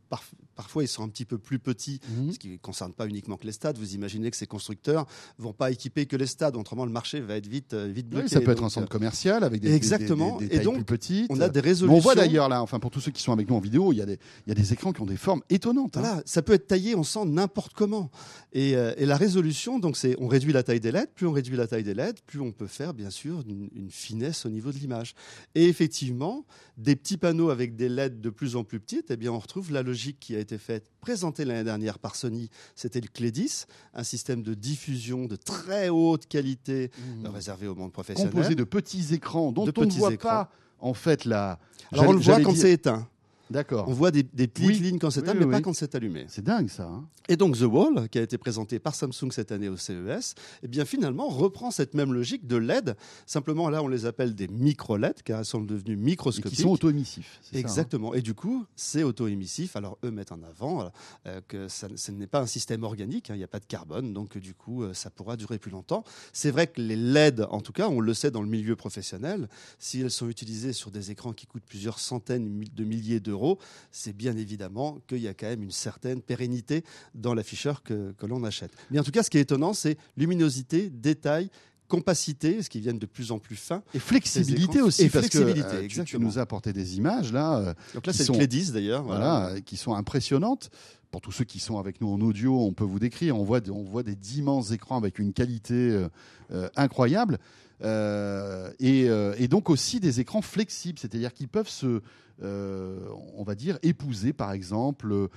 [0.54, 2.32] parfois ils sont un petit peu plus petits, Mhm.
[2.32, 5.06] ce qui ne concerne pas uniquement que les stades, vous imaginez que ces constructeurs
[5.38, 8.24] vont pas équiper que les stades, autrement le marché va être vite, euh, vite bloqué.
[8.24, 10.36] Oui, ça peut être un centre commercial avec des, Exactement.
[10.38, 11.30] des, des, des Et donc, plus petites.
[11.30, 11.96] on a des Mais résolutions.
[11.96, 13.96] on voit d'ailleurs là, enfin pour tous ceux qui sont avec nous en vidéo, il
[13.98, 15.96] y a des, il y a des écrans qui ont des formes étonnantes.
[15.96, 16.00] hein.
[16.00, 18.10] Voilà, ça peut être taillé, on sent n'importe comment.
[18.52, 21.10] Et, euh, et la résolution, donc c'est, on réduit la taille des LED.
[21.14, 23.90] Plus on réduit la taille des LED, plus on peut faire, bien sûr, une, une
[23.90, 25.14] finesse au niveau de l'image.
[25.54, 26.44] Et effectivement,
[26.76, 29.72] des petits panneaux avec des LED de plus en plus petites, eh bien, on retrouve
[29.72, 32.48] la logique qui a été faite, présentée l'année dernière par Sony.
[32.74, 36.90] C'était le Clédis, un système de diffusion de très haute qualité
[37.24, 38.32] euh, réservé au monde professionnel.
[38.32, 40.28] Composé de petits écrans dont De on ne voit écrans.
[40.28, 41.58] pas en fait la.
[41.92, 43.08] Alors on le voit quand dire- c'est éteint.
[43.54, 43.88] D'accord.
[43.88, 44.78] On voit des, des petites Oui.
[44.80, 46.26] lignes quand c'est Oui, oui, mais pas quand c'est allumé.
[46.28, 46.84] C'est dingue ça.
[46.88, 47.08] hein.
[47.28, 50.68] Et donc The Wall, qui a été présenté par Samsung cette année au CES, eh
[50.68, 52.96] bien finalement reprend cette même logique de LED.
[53.24, 56.54] Simplement là, on les appelle des micro-LED, car elles sont devenues Et microscopiques.
[56.56, 57.38] qui sont auto-émissifs.
[57.42, 57.60] ça, hein.
[57.60, 58.12] Exactement.
[58.12, 59.76] Et du coup, c'est auto-émissif.
[59.76, 60.90] Alors eux mettent en avant
[61.26, 63.64] euh, que ça, ce n'est pas un système organique, hein, il n'y a pas de
[63.66, 66.02] carbone, donc euh, du coup, euh, ça pourra durer plus longtemps.
[66.32, 69.48] C'est vrai que les LED, en tout cas, on le sait dans le milieu professionnel,
[69.78, 73.43] si elles sont utilisées sur des écrans qui coûtent plusieurs centaines de milliers d'euros,
[73.90, 78.26] c'est bien évidemment qu'il y a quand même une certaine pérennité dans l'afficheur que, que
[78.26, 78.72] l'on achète.
[78.90, 81.50] Mais en tout cas, ce qui est étonnant, c'est luminosité, détail,
[81.88, 83.82] compacité, ce qui viennent de plus en plus fin.
[83.92, 87.58] Et flexibilité aussi, Et parce flexibilité, que euh, tu- nous as apporté des images là,
[87.58, 89.02] euh, Donc là, Qui c'est sont- le Clédis d'ailleurs.
[89.04, 90.70] voilà, euh, qui sont impressionnantes.
[91.10, 93.36] Pour tous ceux qui sont avec nous en audio, on peut vous décrire.
[93.38, 96.08] On voit, des- on voit des d'immenses écrans avec une qualité euh,
[96.52, 97.38] euh, incroyable.
[97.84, 102.00] Euh, et, euh, et donc aussi des écrans flexibles, c'est-à-dire qu'ils peuvent se,
[102.42, 102.98] euh,
[103.36, 105.28] on va dire, épouser par exemple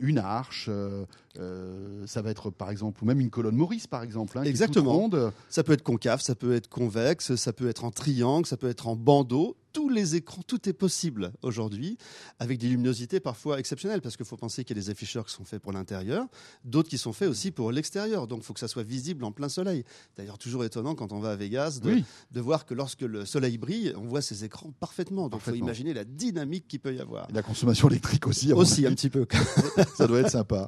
[0.00, 0.70] une arche.
[2.06, 4.38] ça va être par exemple, ou même une colonne Maurice par exemple.
[4.38, 5.10] hein, qui est toute Exactement.
[5.48, 8.68] Ça peut être concave, ça peut être convexe, ça peut être en triangle, ça peut
[8.68, 9.56] être en bandeau.
[9.72, 11.96] Tous les écrans, tout est possible aujourd'hui,
[12.38, 15.32] avec des luminosités parfois exceptionnelles, parce qu'il faut penser qu'il y a des afficheurs qui
[15.32, 16.26] sont faits pour l'intérieur,
[16.64, 18.26] d'autres qui sont faits aussi pour l'extérieur.
[18.26, 19.84] Donc il faut que ça soit visible en plein soleil.
[20.16, 22.04] D'ailleurs, toujours étonnant quand on va à Vegas de, Oui.
[22.32, 25.28] de voir que lorsque le soleil brille, on voit ces écrans parfaitement.
[25.28, 27.28] Donc il faut imaginer la dynamique qu'il peut y avoir.
[27.30, 28.52] Et la consommation électrique aussi.
[28.52, 29.26] Aussi un petit peu.
[29.96, 30.66] ça doit être sympa.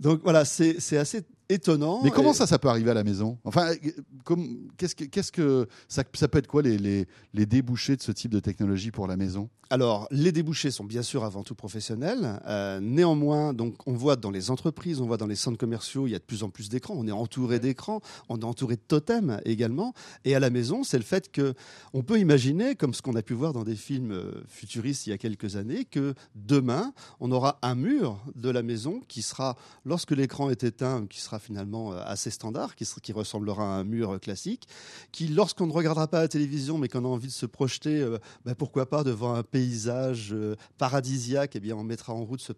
[0.00, 2.00] Donc voilà, c'est assez étonnant.
[2.02, 3.38] Mais comment Et- ça, ça peut arriver à la maison?
[3.44, 4.36] Enfin, euh,
[4.76, 8.12] qu'est-ce que, qu'est-ce que ça, ça peut être quoi les, les, les débouchés de ce
[8.12, 9.48] type de technologie pour la maison?
[9.70, 12.40] Alors, les débouchés sont bien sûr avant tout professionnels.
[12.46, 16.10] Euh, néanmoins, donc, on voit dans les entreprises, on voit dans les centres commerciaux, il
[16.10, 16.94] y a de plus en plus d'écrans.
[16.96, 19.94] On est entouré d'écrans, on est entouré de totems également.
[20.24, 21.54] Et à la maison, c'est le fait que
[21.94, 25.10] on peut imaginer, comme ce qu'on a pu voir dans des films euh, futuristes il
[25.10, 29.56] y a quelques années, que demain, on aura un mur de la maison qui sera,
[29.84, 33.78] lorsque l'écran est éteint, qui sera sera finalement euh, assez standard, qui, qui ressemblera à
[33.78, 34.68] un mur classique,
[35.12, 38.18] qui, lorsqu'on ne regardera pas la télévision, mais qu'on a envie de se projeter, euh,
[38.44, 42.52] bah, pourquoi pas devant un paysage euh, paradisiaque, eh bien, on mettra en route ce,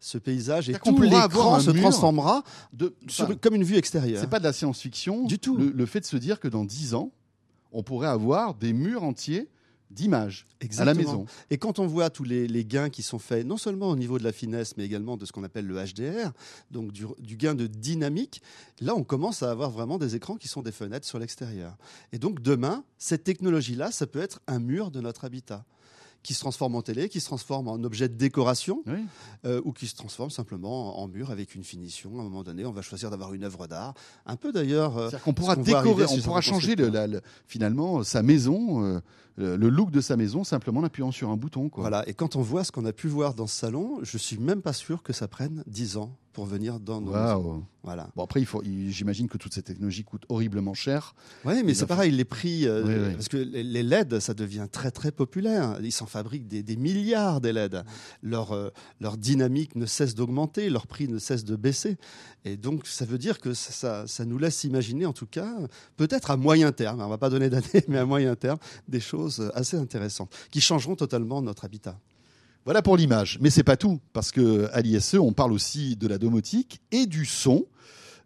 [0.00, 4.20] ce paysage et tout l'écran se transformera de, sur, comme une vue extérieure.
[4.20, 5.56] C'est pas de la science-fiction du tout.
[5.56, 7.12] Le, fait de se dire que dans 10 ans,
[7.72, 9.48] on pourrait avoir des murs entiers
[9.90, 10.46] d'images
[10.78, 11.26] à la maison.
[11.50, 14.24] Et quand on voit tous les, gains qui sont faits, non seulement au niveau de
[14.24, 16.32] la finesse, mais également de ce qu'on appelle le HDR,
[16.70, 18.42] donc du, gain de dynamique,
[18.80, 21.76] là on commence à avoir vraiment des écrans qui sont des fenêtres sur l'extérieur.
[22.12, 25.64] Et donc demain, cette technologie-là, ça peut être un mur de notre habitat
[26.26, 28.82] qui se transforme en télé, qui se transforme en objet de décoration,
[29.44, 32.18] euh, ou qui se transforme simplement en mur avec une finition.
[32.18, 33.94] À un moment donné, on va choisir d'avoir une œuvre d'art.
[34.26, 34.98] Un peu d'ailleurs.
[34.98, 36.74] Euh, qu'on pourra décorer, on pourra changer
[37.46, 39.00] finalement sa maison.
[39.38, 41.68] Euh, le look de sa maison simplement en appuyant sur un bouton.
[41.68, 41.82] Quoi.
[41.82, 44.38] Voilà, et quand on voit ce qu'on a pu voir dans ce salon, je suis
[44.38, 47.64] même pas sûr que ça prenne 10 ans pour venir dans nos wow.
[47.82, 48.10] Voilà.
[48.14, 51.14] Bon après, il faut, j'imagine que toutes ces technologies coûtent horriblement cher.
[51.46, 55.12] Oui, mais c'est pareil, les prix, euh, parce que les LED, ça devient très très
[55.12, 55.78] populaire.
[55.82, 57.84] Ils s'en fabriquent des, milliards des LED.
[58.22, 58.68] Leur, euh,
[59.00, 61.96] leur dynamique ne cesse d'augmenter, leur prix ne cesse de baisser.
[62.44, 65.56] Et donc, ça veut dire que ça, ça, nous laisse imaginer, en tout cas,
[65.96, 69.50] peut-être à moyen terme, on va pas donner d'année, mais à moyen terme, des choses
[69.54, 71.98] assez intéressantes qui changeront totalement notre habitat.
[72.66, 73.38] Voilà pour l'image.
[73.40, 77.06] Mais c'est pas tout, parce que à l'ISE, on parle aussi de la domotique et
[77.06, 77.64] du son.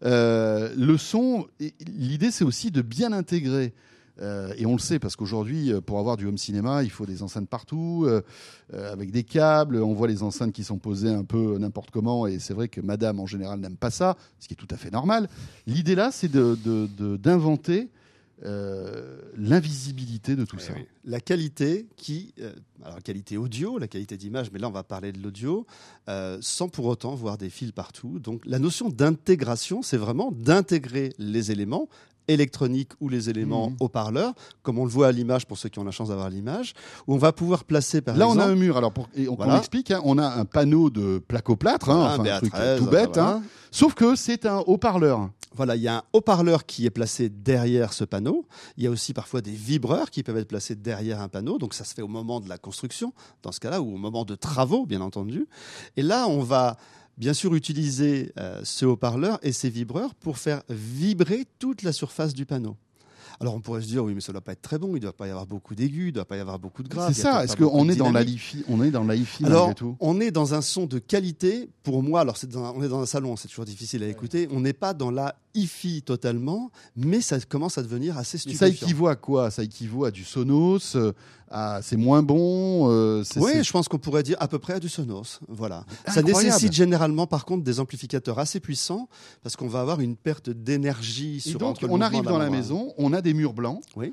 [0.03, 1.46] Euh, le son,
[1.87, 3.74] l'idée, c'est aussi de bien intégrer.
[4.22, 7.22] Euh, et on le sait parce qu'aujourd'hui, pour avoir du home cinéma, il faut des
[7.22, 8.22] enceintes partout, euh,
[8.72, 9.76] avec des câbles.
[9.76, 12.81] On voit les enceintes qui sont posées un peu n'importe comment, et c'est vrai que
[12.81, 15.29] Madame en général n'aime pas ça, ce qui est tout à fait normal.
[15.66, 17.90] L'idée là, c'est d'inventer
[18.44, 20.72] euh, l'invisibilité de tout ça.
[21.05, 24.83] La qualité qui, euh, alors la qualité audio, la qualité d'image, mais là on va
[24.83, 25.66] parler de l'audio,
[26.09, 28.18] euh, sans pour autant voir des fils partout.
[28.18, 31.88] Donc la notion d'intégration, c'est vraiment d'intégrer les éléments
[32.28, 33.76] électroniques ou les éléments mmh.
[33.80, 36.74] haut-parleurs, comme on le voit à l'image pour ceux qui ont la chance d'avoir l'image,
[37.06, 38.38] où on va pouvoir placer par Là, exemple.
[38.38, 38.76] Là, on a un mur.
[38.76, 42.52] Alors, pour, et on, explique, hein, on a un panneau de placo-plâtre, hein, un truc
[42.78, 45.30] tout bête, hein, sauf que c'est un haut-parleur.
[45.52, 48.46] Voilà, il y a un haut-parleur qui est placé derrière ce panneau.
[48.76, 51.59] Il y a aussi parfois des vibreurs qui peuvent être placés derrière un panneau.
[51.59, 54.24] Donc ça se fait au moment de la construction, dans ce cas-là, ou au moment
[54.24, 55.48] de travaux, bien entendu.
[55.96, 56.76] Et là, on va
[57.20, 62.33] bien sûr utiliser euh, ce haut-parleur et ces vibreurs pour faire vibrer toute la surface
[62.33, 62.76] du panneau.
[63.40, 64.94] Alors on pourrait se dire oui mais ça ne doit pas être très bon, il
[64.94, 66.88] ne doit pas y avoir beaucoup d'aigus, il ne doit pas y avoir beaucoup de
[66.88, 67.12] graves.
[67.12, 68.22] C'est ça, est-ce qu'on est, dans la
[68.68, 72.37] on est dans la Alors on est dans un son de qualité, pour moi, alors
[72.54, 75.37] on est dans un salon, c'est toujours difficile à écouter, on n'est pas dans la
[75.54, 78.66] hi-fi totalement, mais ça commence à devenir assez stupéfiant.
[78.66, 79.50] ça équivaut à quoi?
[79.50, 81.12] Ça équivaut à du Sonos, euh,
[81.50, 84.80] à c'est moins bon euh, Oui, je pense qu'on pourrait dire à peu près à
[84.80, 85.40] du Sonos.
[85.48, 85.84] Voilà.
[86.06, 89.08] Ça nécessite généralement, par contre, des amplificateurs assez puissants
[89.42, 91.58] parce qu'on va avoir une perte d'énergie sur.
[91.58, 93.80] Donc, on arrive dans la maison, on a des murs blancs.
[93.96, 94.12] Oui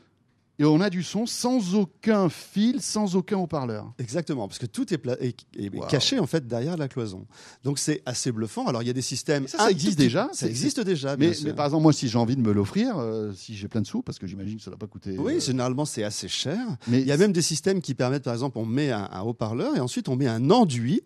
[0.60, 3.94] et on a du son sans aucun fil, sans aucun haut-parleur.
[4.00, 7.28] Exactement, parce que tout est, caché en fait derrière la cloison.
[7.64, 8.66] Donc c'est assez bluffant.
[8.66, 9.48] Alors il y a des systèmes.
[9.48, 10.30] Ça, existe déjà.
[10.34, 11.16] Ça existe déjà.
[11.18, 13.88] mais, par exemple, moi, si j'ai envie de me l'offrir, euh, si j'ai plein de
[13.88, 15.18] sous, parce que j'imagine que ça ne va pas coûter.
[15.18, 16.60] Oui, euh, généralement c'est assez cher.
[16.88, 19.76] Mais il y a même des systèmes qui permettent, par exemple, on met un haut-parleur
[19.76, 21.04] et ensuite on met un enduit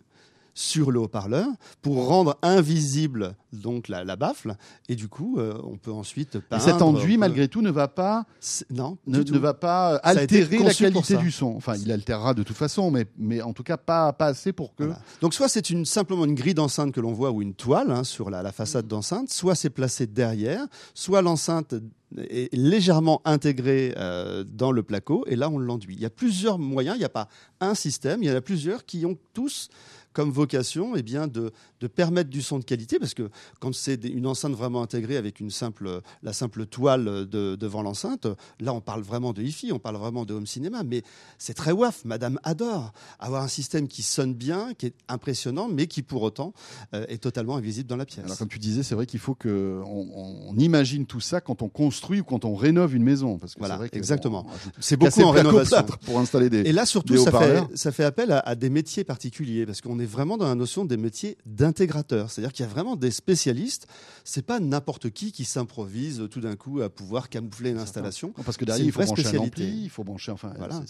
[0.53, 1.47] sur le haut-parleur
[1.81, 4.55] pour rendre invisible donc la, baffle.
[4.89, 8.25] Et du coup euh, on peut ensuite peindre, cet enduit malgré tout ne va pas
[8.69, 11.55] non ne, va pas altérer la qualité du son.
[11.55, 14.75] Enfin il altérera de toute façon mais mais en tout cas pas pas assez pour
[14.75, 17.91] que donc soit c'est une simplement une grille d'enceinte que l'on voit ou une toile
[17.91, 21.75] hein, sur la, façade d'enceinte soit c'est placé derrière soit l'enceinte
[22.17, 25.95] est légèrement intégrée euh, dans le placo et là on l'enduit.
[25.95, 27.27] Il y a plusieurs moyens il n'y a pas
[27.59, 29.69] un système il y en a plusieurs qui ont tous
[30.13, 34.03] comme vocation eh bien, de, de, permettre du son de qualité, parce que quand c'est
[34.05, 38.27] une enceinte vraiment intégrée avec une simple, la simple toile de, devant l'enceinte,
[38.59, 41.03] là on parle vraiment de hi-fi, on parle vraiment de home cinéma, mais
[41.37, 42.03] c'est très waf.
[42.05, 46.53] Madame adore avoir un système qui sonne bien, qui est impressionnant, mais qui pour autant
[46.93, 48.25] euh, est totalement invisible dans la pièce.
[48.25, 51.69] Alors comme tu disais, c'est vrai qu'il faut qu'on on imagine tout ça quand on
[51.69, 53.37] construit ou quand on rénove une maison.
[53.37, 54.45] Parce que voilà, vrai exactement.
[54.79, 55.85] c'est beaucoup en rénovation.
[56.05, 59.03] Pour installer des Et là surtout, ça fait, ça fait appel à, à des métiers
[59.03, 62.29] particuliers, parce qu'on est vraiment dans la notion des métiers d'intégrateur.
[62.29, 63.87] C'est-à-dire qu'il y a vraiment des spécialistes.
[64.23, 68.33] C'est pas n'importe qui qui s'improvise tout d'un coup à pouvoir camoufler une installation.
[68.45, 70.81] parce que derrière, il faut brancher un ampli, il faut brancher, enfin, voilà.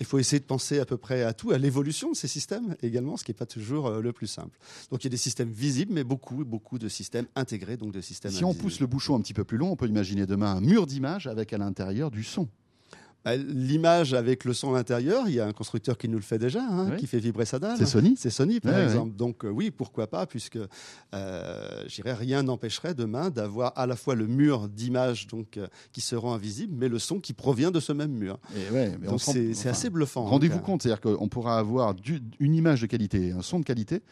[0.00, 2.76] Il faut essayer de penser à peu près à tout, à l'évolution de ces systèmes
[2.82, 4.58] également, ce qui n'est pas toujours euh, le plus simple.
[4.90, 8.00] Donc il y a des systèmes visibles, mais beaucoup, beaucoup de systèmes intégrés, donc de
[8.00, 8.32] systèmes.
[8.32, 10.60] Si on pousse le bouchon un petit peu plus long, on peut imaginer demain un
[10.60, 12.48] mur d'image avec à l'intérieur du son.
[13.24, 16.22] Bah, L'image avec le son à l'intérieur, il y a un constructeur qui nous le
[16.22, 16.96] fait déjà, hein, Oui.
[16.98, 17.78] qui fait vibrer sa dalle.
[17.78, 18.84] C'est Sony C'est Sony, par Ouais, ouais.
[18.84, 19.16] exemple.
[19.16, 20.58] Donc euh, oui, pourquoi pas, puisque
[21.14, 26.32] euh, rien n'empêcherait demain d'avoir à la fois le mur d'images donc euh, qui seront
[26.34, 28.38] invisibles, mais le son qui provient de ce même mur.
[28.56, 30.24] Et ouais, mais on Donc se rend- c'est enfin, assez bluffant.
[30.24, 34.02] Rendez-vous compte, c'est-à-dire qu'on pourra avoir du- une image de qualité, un son de qualité,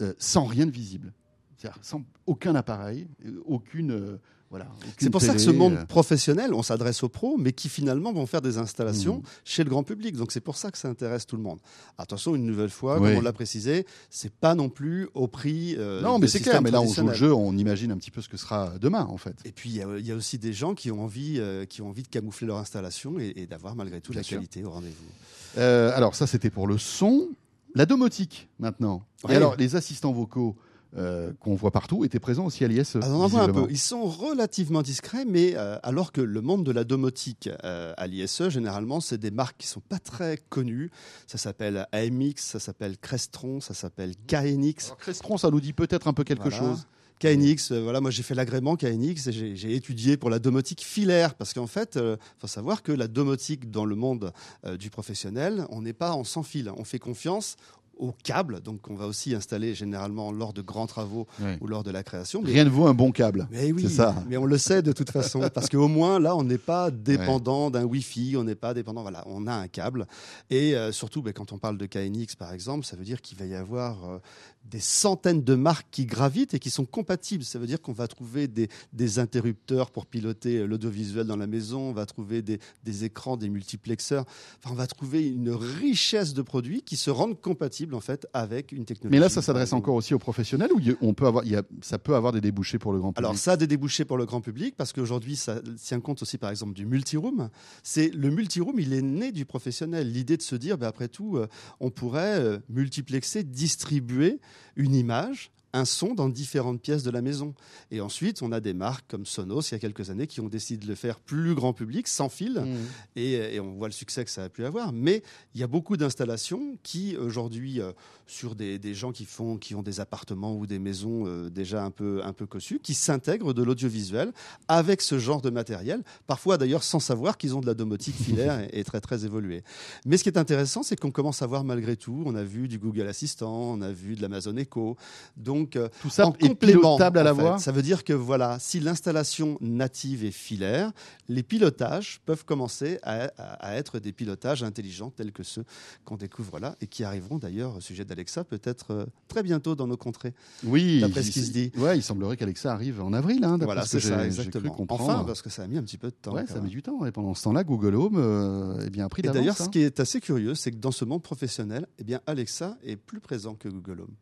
[0.00, 1.12] euh, sans rien de visible.
[1.56, 4.18] C'est-à-dire sans aucun appareil, euh, aucune.
[4.52, 4.66] Voilà,
[4.98, 8.12] C'est pour ça que ce monde euh, professionnel, on s'adresse aux pros, mais qui finalement
[8.12, 9.22] vont faire des installations Mhm.
[9.44, 10.14] chez le grand public.
[10.14, 11.58] Donc c'est pour ça que ça intéresse tout le monde.
[11.96, 13.08] Attention, une nouvelle fois, Oui.
[13.08, 15.74] comme on l'a précisé, c'est pas non plus au prix.
[15.78, 18.10] euh, Non, mais c'est clair, mais là on joue le jeu, on imagine un petit
[18.10, 19.36] peu ce que sera demain en fait.
[19.46, 21.64] Et puis il y, a- il y a aussi des gens qui ont envie, euh,
[21.64, 24.36] qui ont envie de camoufler leur installation et, et d'avoir malgré tout Bien la sûr.
[24.36, 25.58] qualité au rendez-vous.
[25.58, 27.28] Euh, alors ça c'était pour le son.
[27.74, 29.02] La domotique maintenant.
[29.30, 30.56] Et alors les assistants vocaux
[30.96, 32.96] euh, qu'on voit partout étaient présents aussi à l'IS.
[32.96, 33.66] Alors, on en voit un visiblement.
[33.66, 33.72] peu.
[33.72, 38.06] Ils sont relativement discrets, mais euh, alors que le monde de la domotique euh, à
[38.06, 40.90] l'ISE, généralement, c'est des marques qui sont pas très connues.
[41.26, 44.86] Ça s'appelle AMX, ça s'appelle Crestron, ça s'appelle KNX.
[44.86, 46.58] Alors, Crestron, ça nous dit peut-être un peu quelque Voilà.
[46.58, 46.86] chose.
[47.20, 51.36] KNX, euh, voilà, moi j'ai fait l'agrément KNX et j'ai étudié pour la domotique filaire
[51.36, 54.32] parce qu'en fait, il faut savoir que la domotique dans le monde
[54.66, 56.72] euh, du professionnel, on n'est pas en sans fil.
[56.76, 57.54] On fait confiance
[57.98, 61.26] aux câbles, donc on va aussi installer généralement lors de grands travaux
[61.60, 62.42] ou lors de la création.
[62.42, 63.46] Mais Rien ne vaut un bon câble.
[63.50, 64.14] mais oui, ça.
[64.28, 67.70] mais on le sait de toute façon, parce qu'au moins là, on n'est pas dépendant
[67.70, 69.02] d'un Wi-Fi, on n'est pas dépendant.
[69.02, 70.06] Voilà, on a un câble.
[70.50, 73.38] Et euh, surtout, ben, quand on parle de KNX par exemple, ça veut dire qu'il
[73.38, 74.18] va y avoir euh,
[74.64, 77.44] des centaines de marques qui gravitent et qui sont compatibles.
[77.44, 81.46] Ça veut dire qu'on va trouver des, des interrupteurs pour piloter euh, l'audiovisuel dans la
[81.46, 84.24] maison, on va trouver des, des écrans, des multiplexeurs.
[84.58, 88.72] Enfin, on va trouver une richesse de produits qui se rendent compatibles en fait avec
[88.72, 89.12] une technologie.
[89.16, 91.62] Mais là, ça s'adresse encore aussi aux professionnels ou on peut avoir, il y a-
[91.80, 94.16] ça peut avoir des débouchés pour le grand public Alors ça a des débouchés pour
[94.16, 97.48] le grand public parce qu'aujourd'hui ça tient compte aussi par exemple du multiroom.
[97.82, 100.10] C'est le multiroom, il est né du professionnel.
[100.10, 101.46] L'idée de se dire, ben, après tout, euh,
[101.80, 104.40] on pourrait euh, multiplexer, distribuer
[104.76, 107.54] une image un son dans différentes pièces de la maison.
[107.90, 110.48] Et ensuite, on a des marques comme Sonos, il y a quelques années, qui ont
[110.48, 112.76] décidé de le faire plus grand public, sans fil, Mmh.
[113.16, 114.92] et, et on voit le succès que ça a pu avoir.
[114.92, 115.22] Mais
[115.54, 117.92] il y a beaucoup d'installations qui, aujourd'hui, euh,
[118.26, 121.84] sur des, des gens qui, font, qui ont des appartements ou des maisons euh, déjà
[121.84, 124.32] un peu, un peu cossues, qui s'intègrent de l'audiovisuel
[124.68, 128.60] avec ce genre de matériel, parfois d'ailleurs sans savoir qu'ils ont de la domotique filaire
[128.72, 129.62] et, et très très évoluée.
[130.06, 132.68] Mais ce qui est intéressant, c'est qu'on commence à voir malgré tout, on a vu
[132.68, 134.96] du Google Assistant, on a vu de l'Amazon Echo,
[135.36, 137.40] donc euh, Tout ça en est complément, pilotable à la en fait.
[137.42, 137.58] voix.
[137.58, 140.92] Ça veut dire que voilà, si l'installation native est filaire,
[141.28, 145.64] les pilotages peuvent commencer à, à- à être des pilotages intelligents tels que ceux
[146.04, 149.86] qu'on découvre là et qui arriveront d'ailleurs au sujet d'Alexa peut-être euh, très bientôt dans
[149.86, 150.34] nos contrées.
[150.64, 151.70] Oui, D'après ce qui se dit.
[151.76, 153.44] Ouais, il semblerait qu'Alexa arrive en avril.
[153.44, 154.76] Hein, Voilà, ce c'est ça exactement.
[154.88, 156.32] Enfin, parce que ça a mis un petit peu de temps.
[156.34, 156.64] Ouais, ça même.
[156.64, 157.04] met du temps.
[157.06, 159.38] Et pendant ce temps-là, Google Home euh, est bien pris Et d'avance.
[159.40, 159.64] d'ailleurs, hein.
[159.64, 162.96] ce qui est assez curieux, c'est que dans ce monde professionnel, eh bien, Alexa est
[162.96, 164.14] plus présent que Google Home.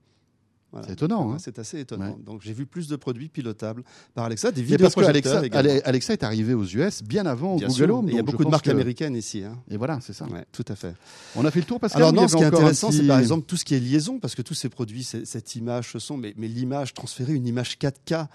[0.72, 0.86] Voilà.
[0.86, 1.32] C'est étonnant.
[1.32, 1.36] hein.
[1.38, 2.10] C'est assez étonnant.
[2.10, 2.16] Ouais.
[2.24, 3.82] Donc j'ai vu plus de produits pilotables
[4.14, 5.42] par Alexa, des Mais parce que Alexa,
[5.84, 7.94] Alexa est arrivé aux US bien avant Bien Google sûr.
[7.96, 8.08] Home.
[8.08, 9.42] Il y a beaucoup de marques que- américaines ici.
[9.42, 9.58] hein.
[9.70, 10.26] Et voilà, c'est ça.
[10.26, 10.94] Ouais, tout à fait.
[11.36, 11.78] On a fait le tour.
[11.94, 13.74] Alors ou il y non, ce qui est intéressant, c'est par exemple tout ce qui
[13.74, 17.34] est liaison, parce que tous ces produits, cette image, ce son, mais, mais l'image, transférer
[17.34, 18.26] une image 4K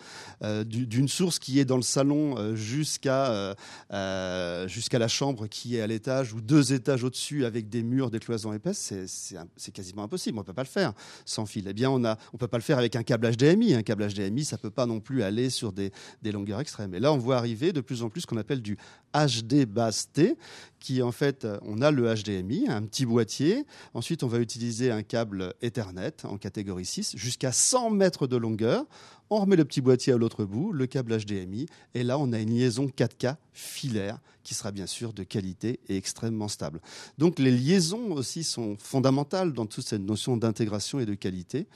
[0.43, 3.55] euh, du- d'une source qui est dans le salon euh, jusqu'à
[3.91, 8.09] euh, jusqu'à la chambre qui est à l'étage ou deux étages au-dessus avec des murs,
[8.11, 10.37] des cloisons épaisses, c'est quasiment impossible.
[10.37, 10.93] On ne peut pas le faire
[11.25, 11.65] sans fil.
[11.67, 13.73] Eh bien, on a, on peut pas le faire avec un câble HDMI.
[13.73, 15.91] Un câble HDMI, ça peut pas non plus aller sur des,
[16.23, 16.93] longueurs extrêmes.
[16.93, 18.77] Et là, on voit arriver de plus en plus ce qu'on appelle du
[19.13, 20.37] HD base T,
[20.79, 23.65] qui en fait, euh, on a le HDMI, un petit boîtier.
[23.93, 28.85] Ensuite, on va utiliser un câble Ethernet en catégorie 6 jusqu'à 100 mètres de longueur.
[29.29, 31.65] On remet le petit boîtier à l'autre bout, le câble HDMI,
[31.95, 35.97] et là, on a une liaison 4K filaire qui sera bien sûr de qualité et
[35.97, 36.79] extrêmement stable.
[37.17, 41.67] Donc les liaisons aussi sont fondamentales dans toute cette notion d'intégration et de qualité.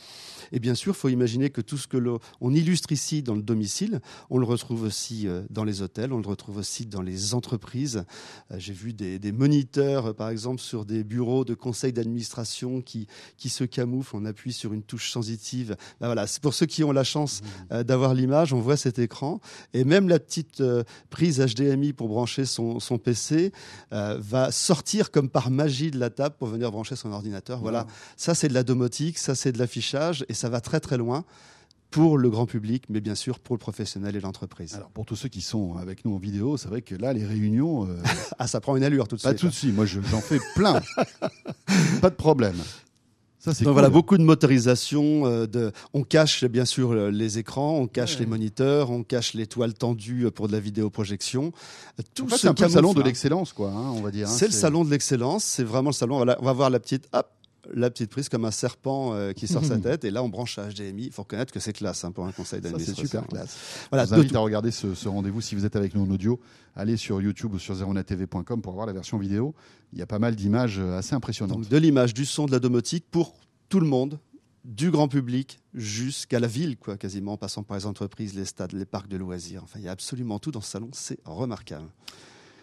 [0.52, 3.36] Et bien sûr, il faut imaginer que tout ce que l'on on illustre ici dans
[3.36, 7.02] le domicile, on le retrouve aussi euh, dans les hôtels, on le retrouve aussi dans
[7.02, 8.04] les entreprises.
[8.52, 12.82] Euh, J'ai vu des, des moniteurs, euh, par exemple, sur des bureaux de conseil d'administration
[12.82, 14.16] qui, qui se camouflent.
[14.16, 15.76] On appuie sur une touche sensitive.
[16.00, 19.00] Ben voilà, c'est pour ceux qui ont la chance euh, d'avoir l'image, on voit cet
[19.00, 19.40] écran.
[19.74, 20.64] Et même la petite
[21.10, 23.52] prise HDMI pour brancher son, son PC
[23.94, 27.60] euh, va sortir comme par magie de la table pour venir brancher son ordinateur.
[27.60, 27.88] Voilà,
[28.18, 31.26] ça c'est de la domotique, ça c'est de l'affichage et ça va très très loin
[31.92, 34.76] pour le grand public, mais bien sûr pour le professionnel et l'entreprise.
[34.76, 37.26] Alors pour tous ceux qui sont avec nous en vidéo, c'est vrai que là, les
[37.26, 37.96] réunions, euh,
[38.40, 39.74] Ah, ça prend une allure tout de pas de suite.
[39.76, 40.82] Moi, je- j'en fais plein.
[42.02, 42.56] pas de problème.
[43.42, 43.72] Ça, Donc cool.
[43.72, 45.26] voilà, beaucoup de motorisation.
[45.26, 49.34] euh, de, on cache bien sûr euh, les écrans, on cache les moniteurs, on cache
[49.34, 51.54] les toiles tendues euh, pour de la vidéoprojection.
[52.00, 54.02] Euh, Tout En fait, ce c'est un peu le salon de l'excellence, quoi, hein, on
[54.02, 54.28] va dire.
[54.28, 54.32] hein.
[54.32, 55.46] C'est le salon de l'excellence.
[55.46, 56.18] C'est vraiment le salon.
[56.18, 57.32] Voilà, on va voir la petite, hop,
[57.74, 60.04] la petite prise comme un serpent euh, qui sort sa tête.
[60.04, 61.06] Et là, on branche à HDMI.
[61.06, 63.06] Il faut reconnaître que c'est classe hein, pour un conseil Ça, c'est d'administration.
[63.06, 63.58] super classe.
[63.90, 66.10] Voilà, je vous invite à regarder ce, ce rendez-vous si vous êtes avec nous en
[66.10, 66.40] audio.
[66.76, 69.54] Allez sur YouTube ou sur zeronettv.com pour voir la version vidéo.
[69.94, 71.58] Il y a pas mal d'images euh, assez impressionnantes.
[71.58, 73.36] Donc de l'image, du son, de la domotique pour
[73.70, 74.20] tout le monde,
[74.66, 78.74] du grand public jusqu'à la ville, quoi, quasiment, en passant par les entreprises, les stades,
[78.74, 79.64] les parcs de loisirs.
[79.64, 80.90] Enfin, il y a absolument tout dans ce salon.
[80.94, 81.88] C'est remarquable.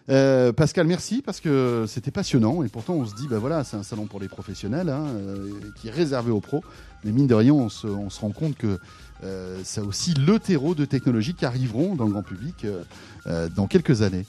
[0.09, 3.77] Euh, Pascal, merci parce que c'était passionnant et pourtant on se dit, bah voilà, c'est
[3.77, 6.63] un salon pour les professionnels hein, euh, qui est réservé aux pros.
[7.05, 8.79] Mais mine de rien, on se, on se rend compte que
[9.25, 12.83] euh, c'est aussi le terreau de technologies qui arriveront dans le grand public euh,
[13.27, 14.27] euh, dans quelques années.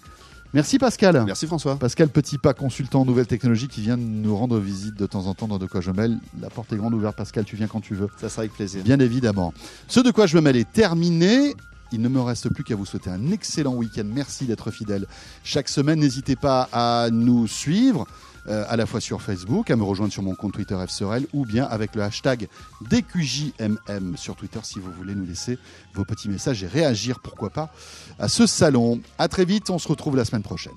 [0.53, 1.23] Merci Pascal.
[1.25, 1.75] Merci François.
[1.75, 5.47] Pascal Petitpas, consultant en nouvelles technologies, qui vient nous rendre visite de temps en temps
[5.47, 6.17] dans De quoi je mêle.
[6.41, 8.07] La porte est grande ouverte, Pascal, tu viens quand tu veux.
[8.17, 8.81] Ça sera avec plaisir.
[8.83, 9.53] Bien évidemment.
[9.89, 11.53] Ce de quoi je me mêle est terminé.
[11.91, 14.05] Il ne me reste plus qu'à vous souhaiter un excellent week-end.
[14.05, 15.05] Merci d'être fidèle.
[15.43, 18.05] Chaque semaine, n'hésitez pas à nous suivre,
[18.47, 21.45] euh, à la fois sur Facebook, à me rejoindre sur mon compte Twitter FSorel, ou
[21.45, 22.47] bien avec le hashtag
[22.89, 25.57] DQJMM sur Twitter si vous voulez nous laisser
[25.93, 27.73] vos petits messages et réagir, pourquoi pas,
[28.19, 29.01] à ce salon.
[29.17, 30.73] À très vite, on se retrouve la semaine prochaine.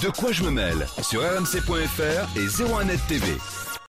[0.00, 0.86] De quoi je me mêle?
[1.02, 3.36] Sur rmc.fr et 01net TV.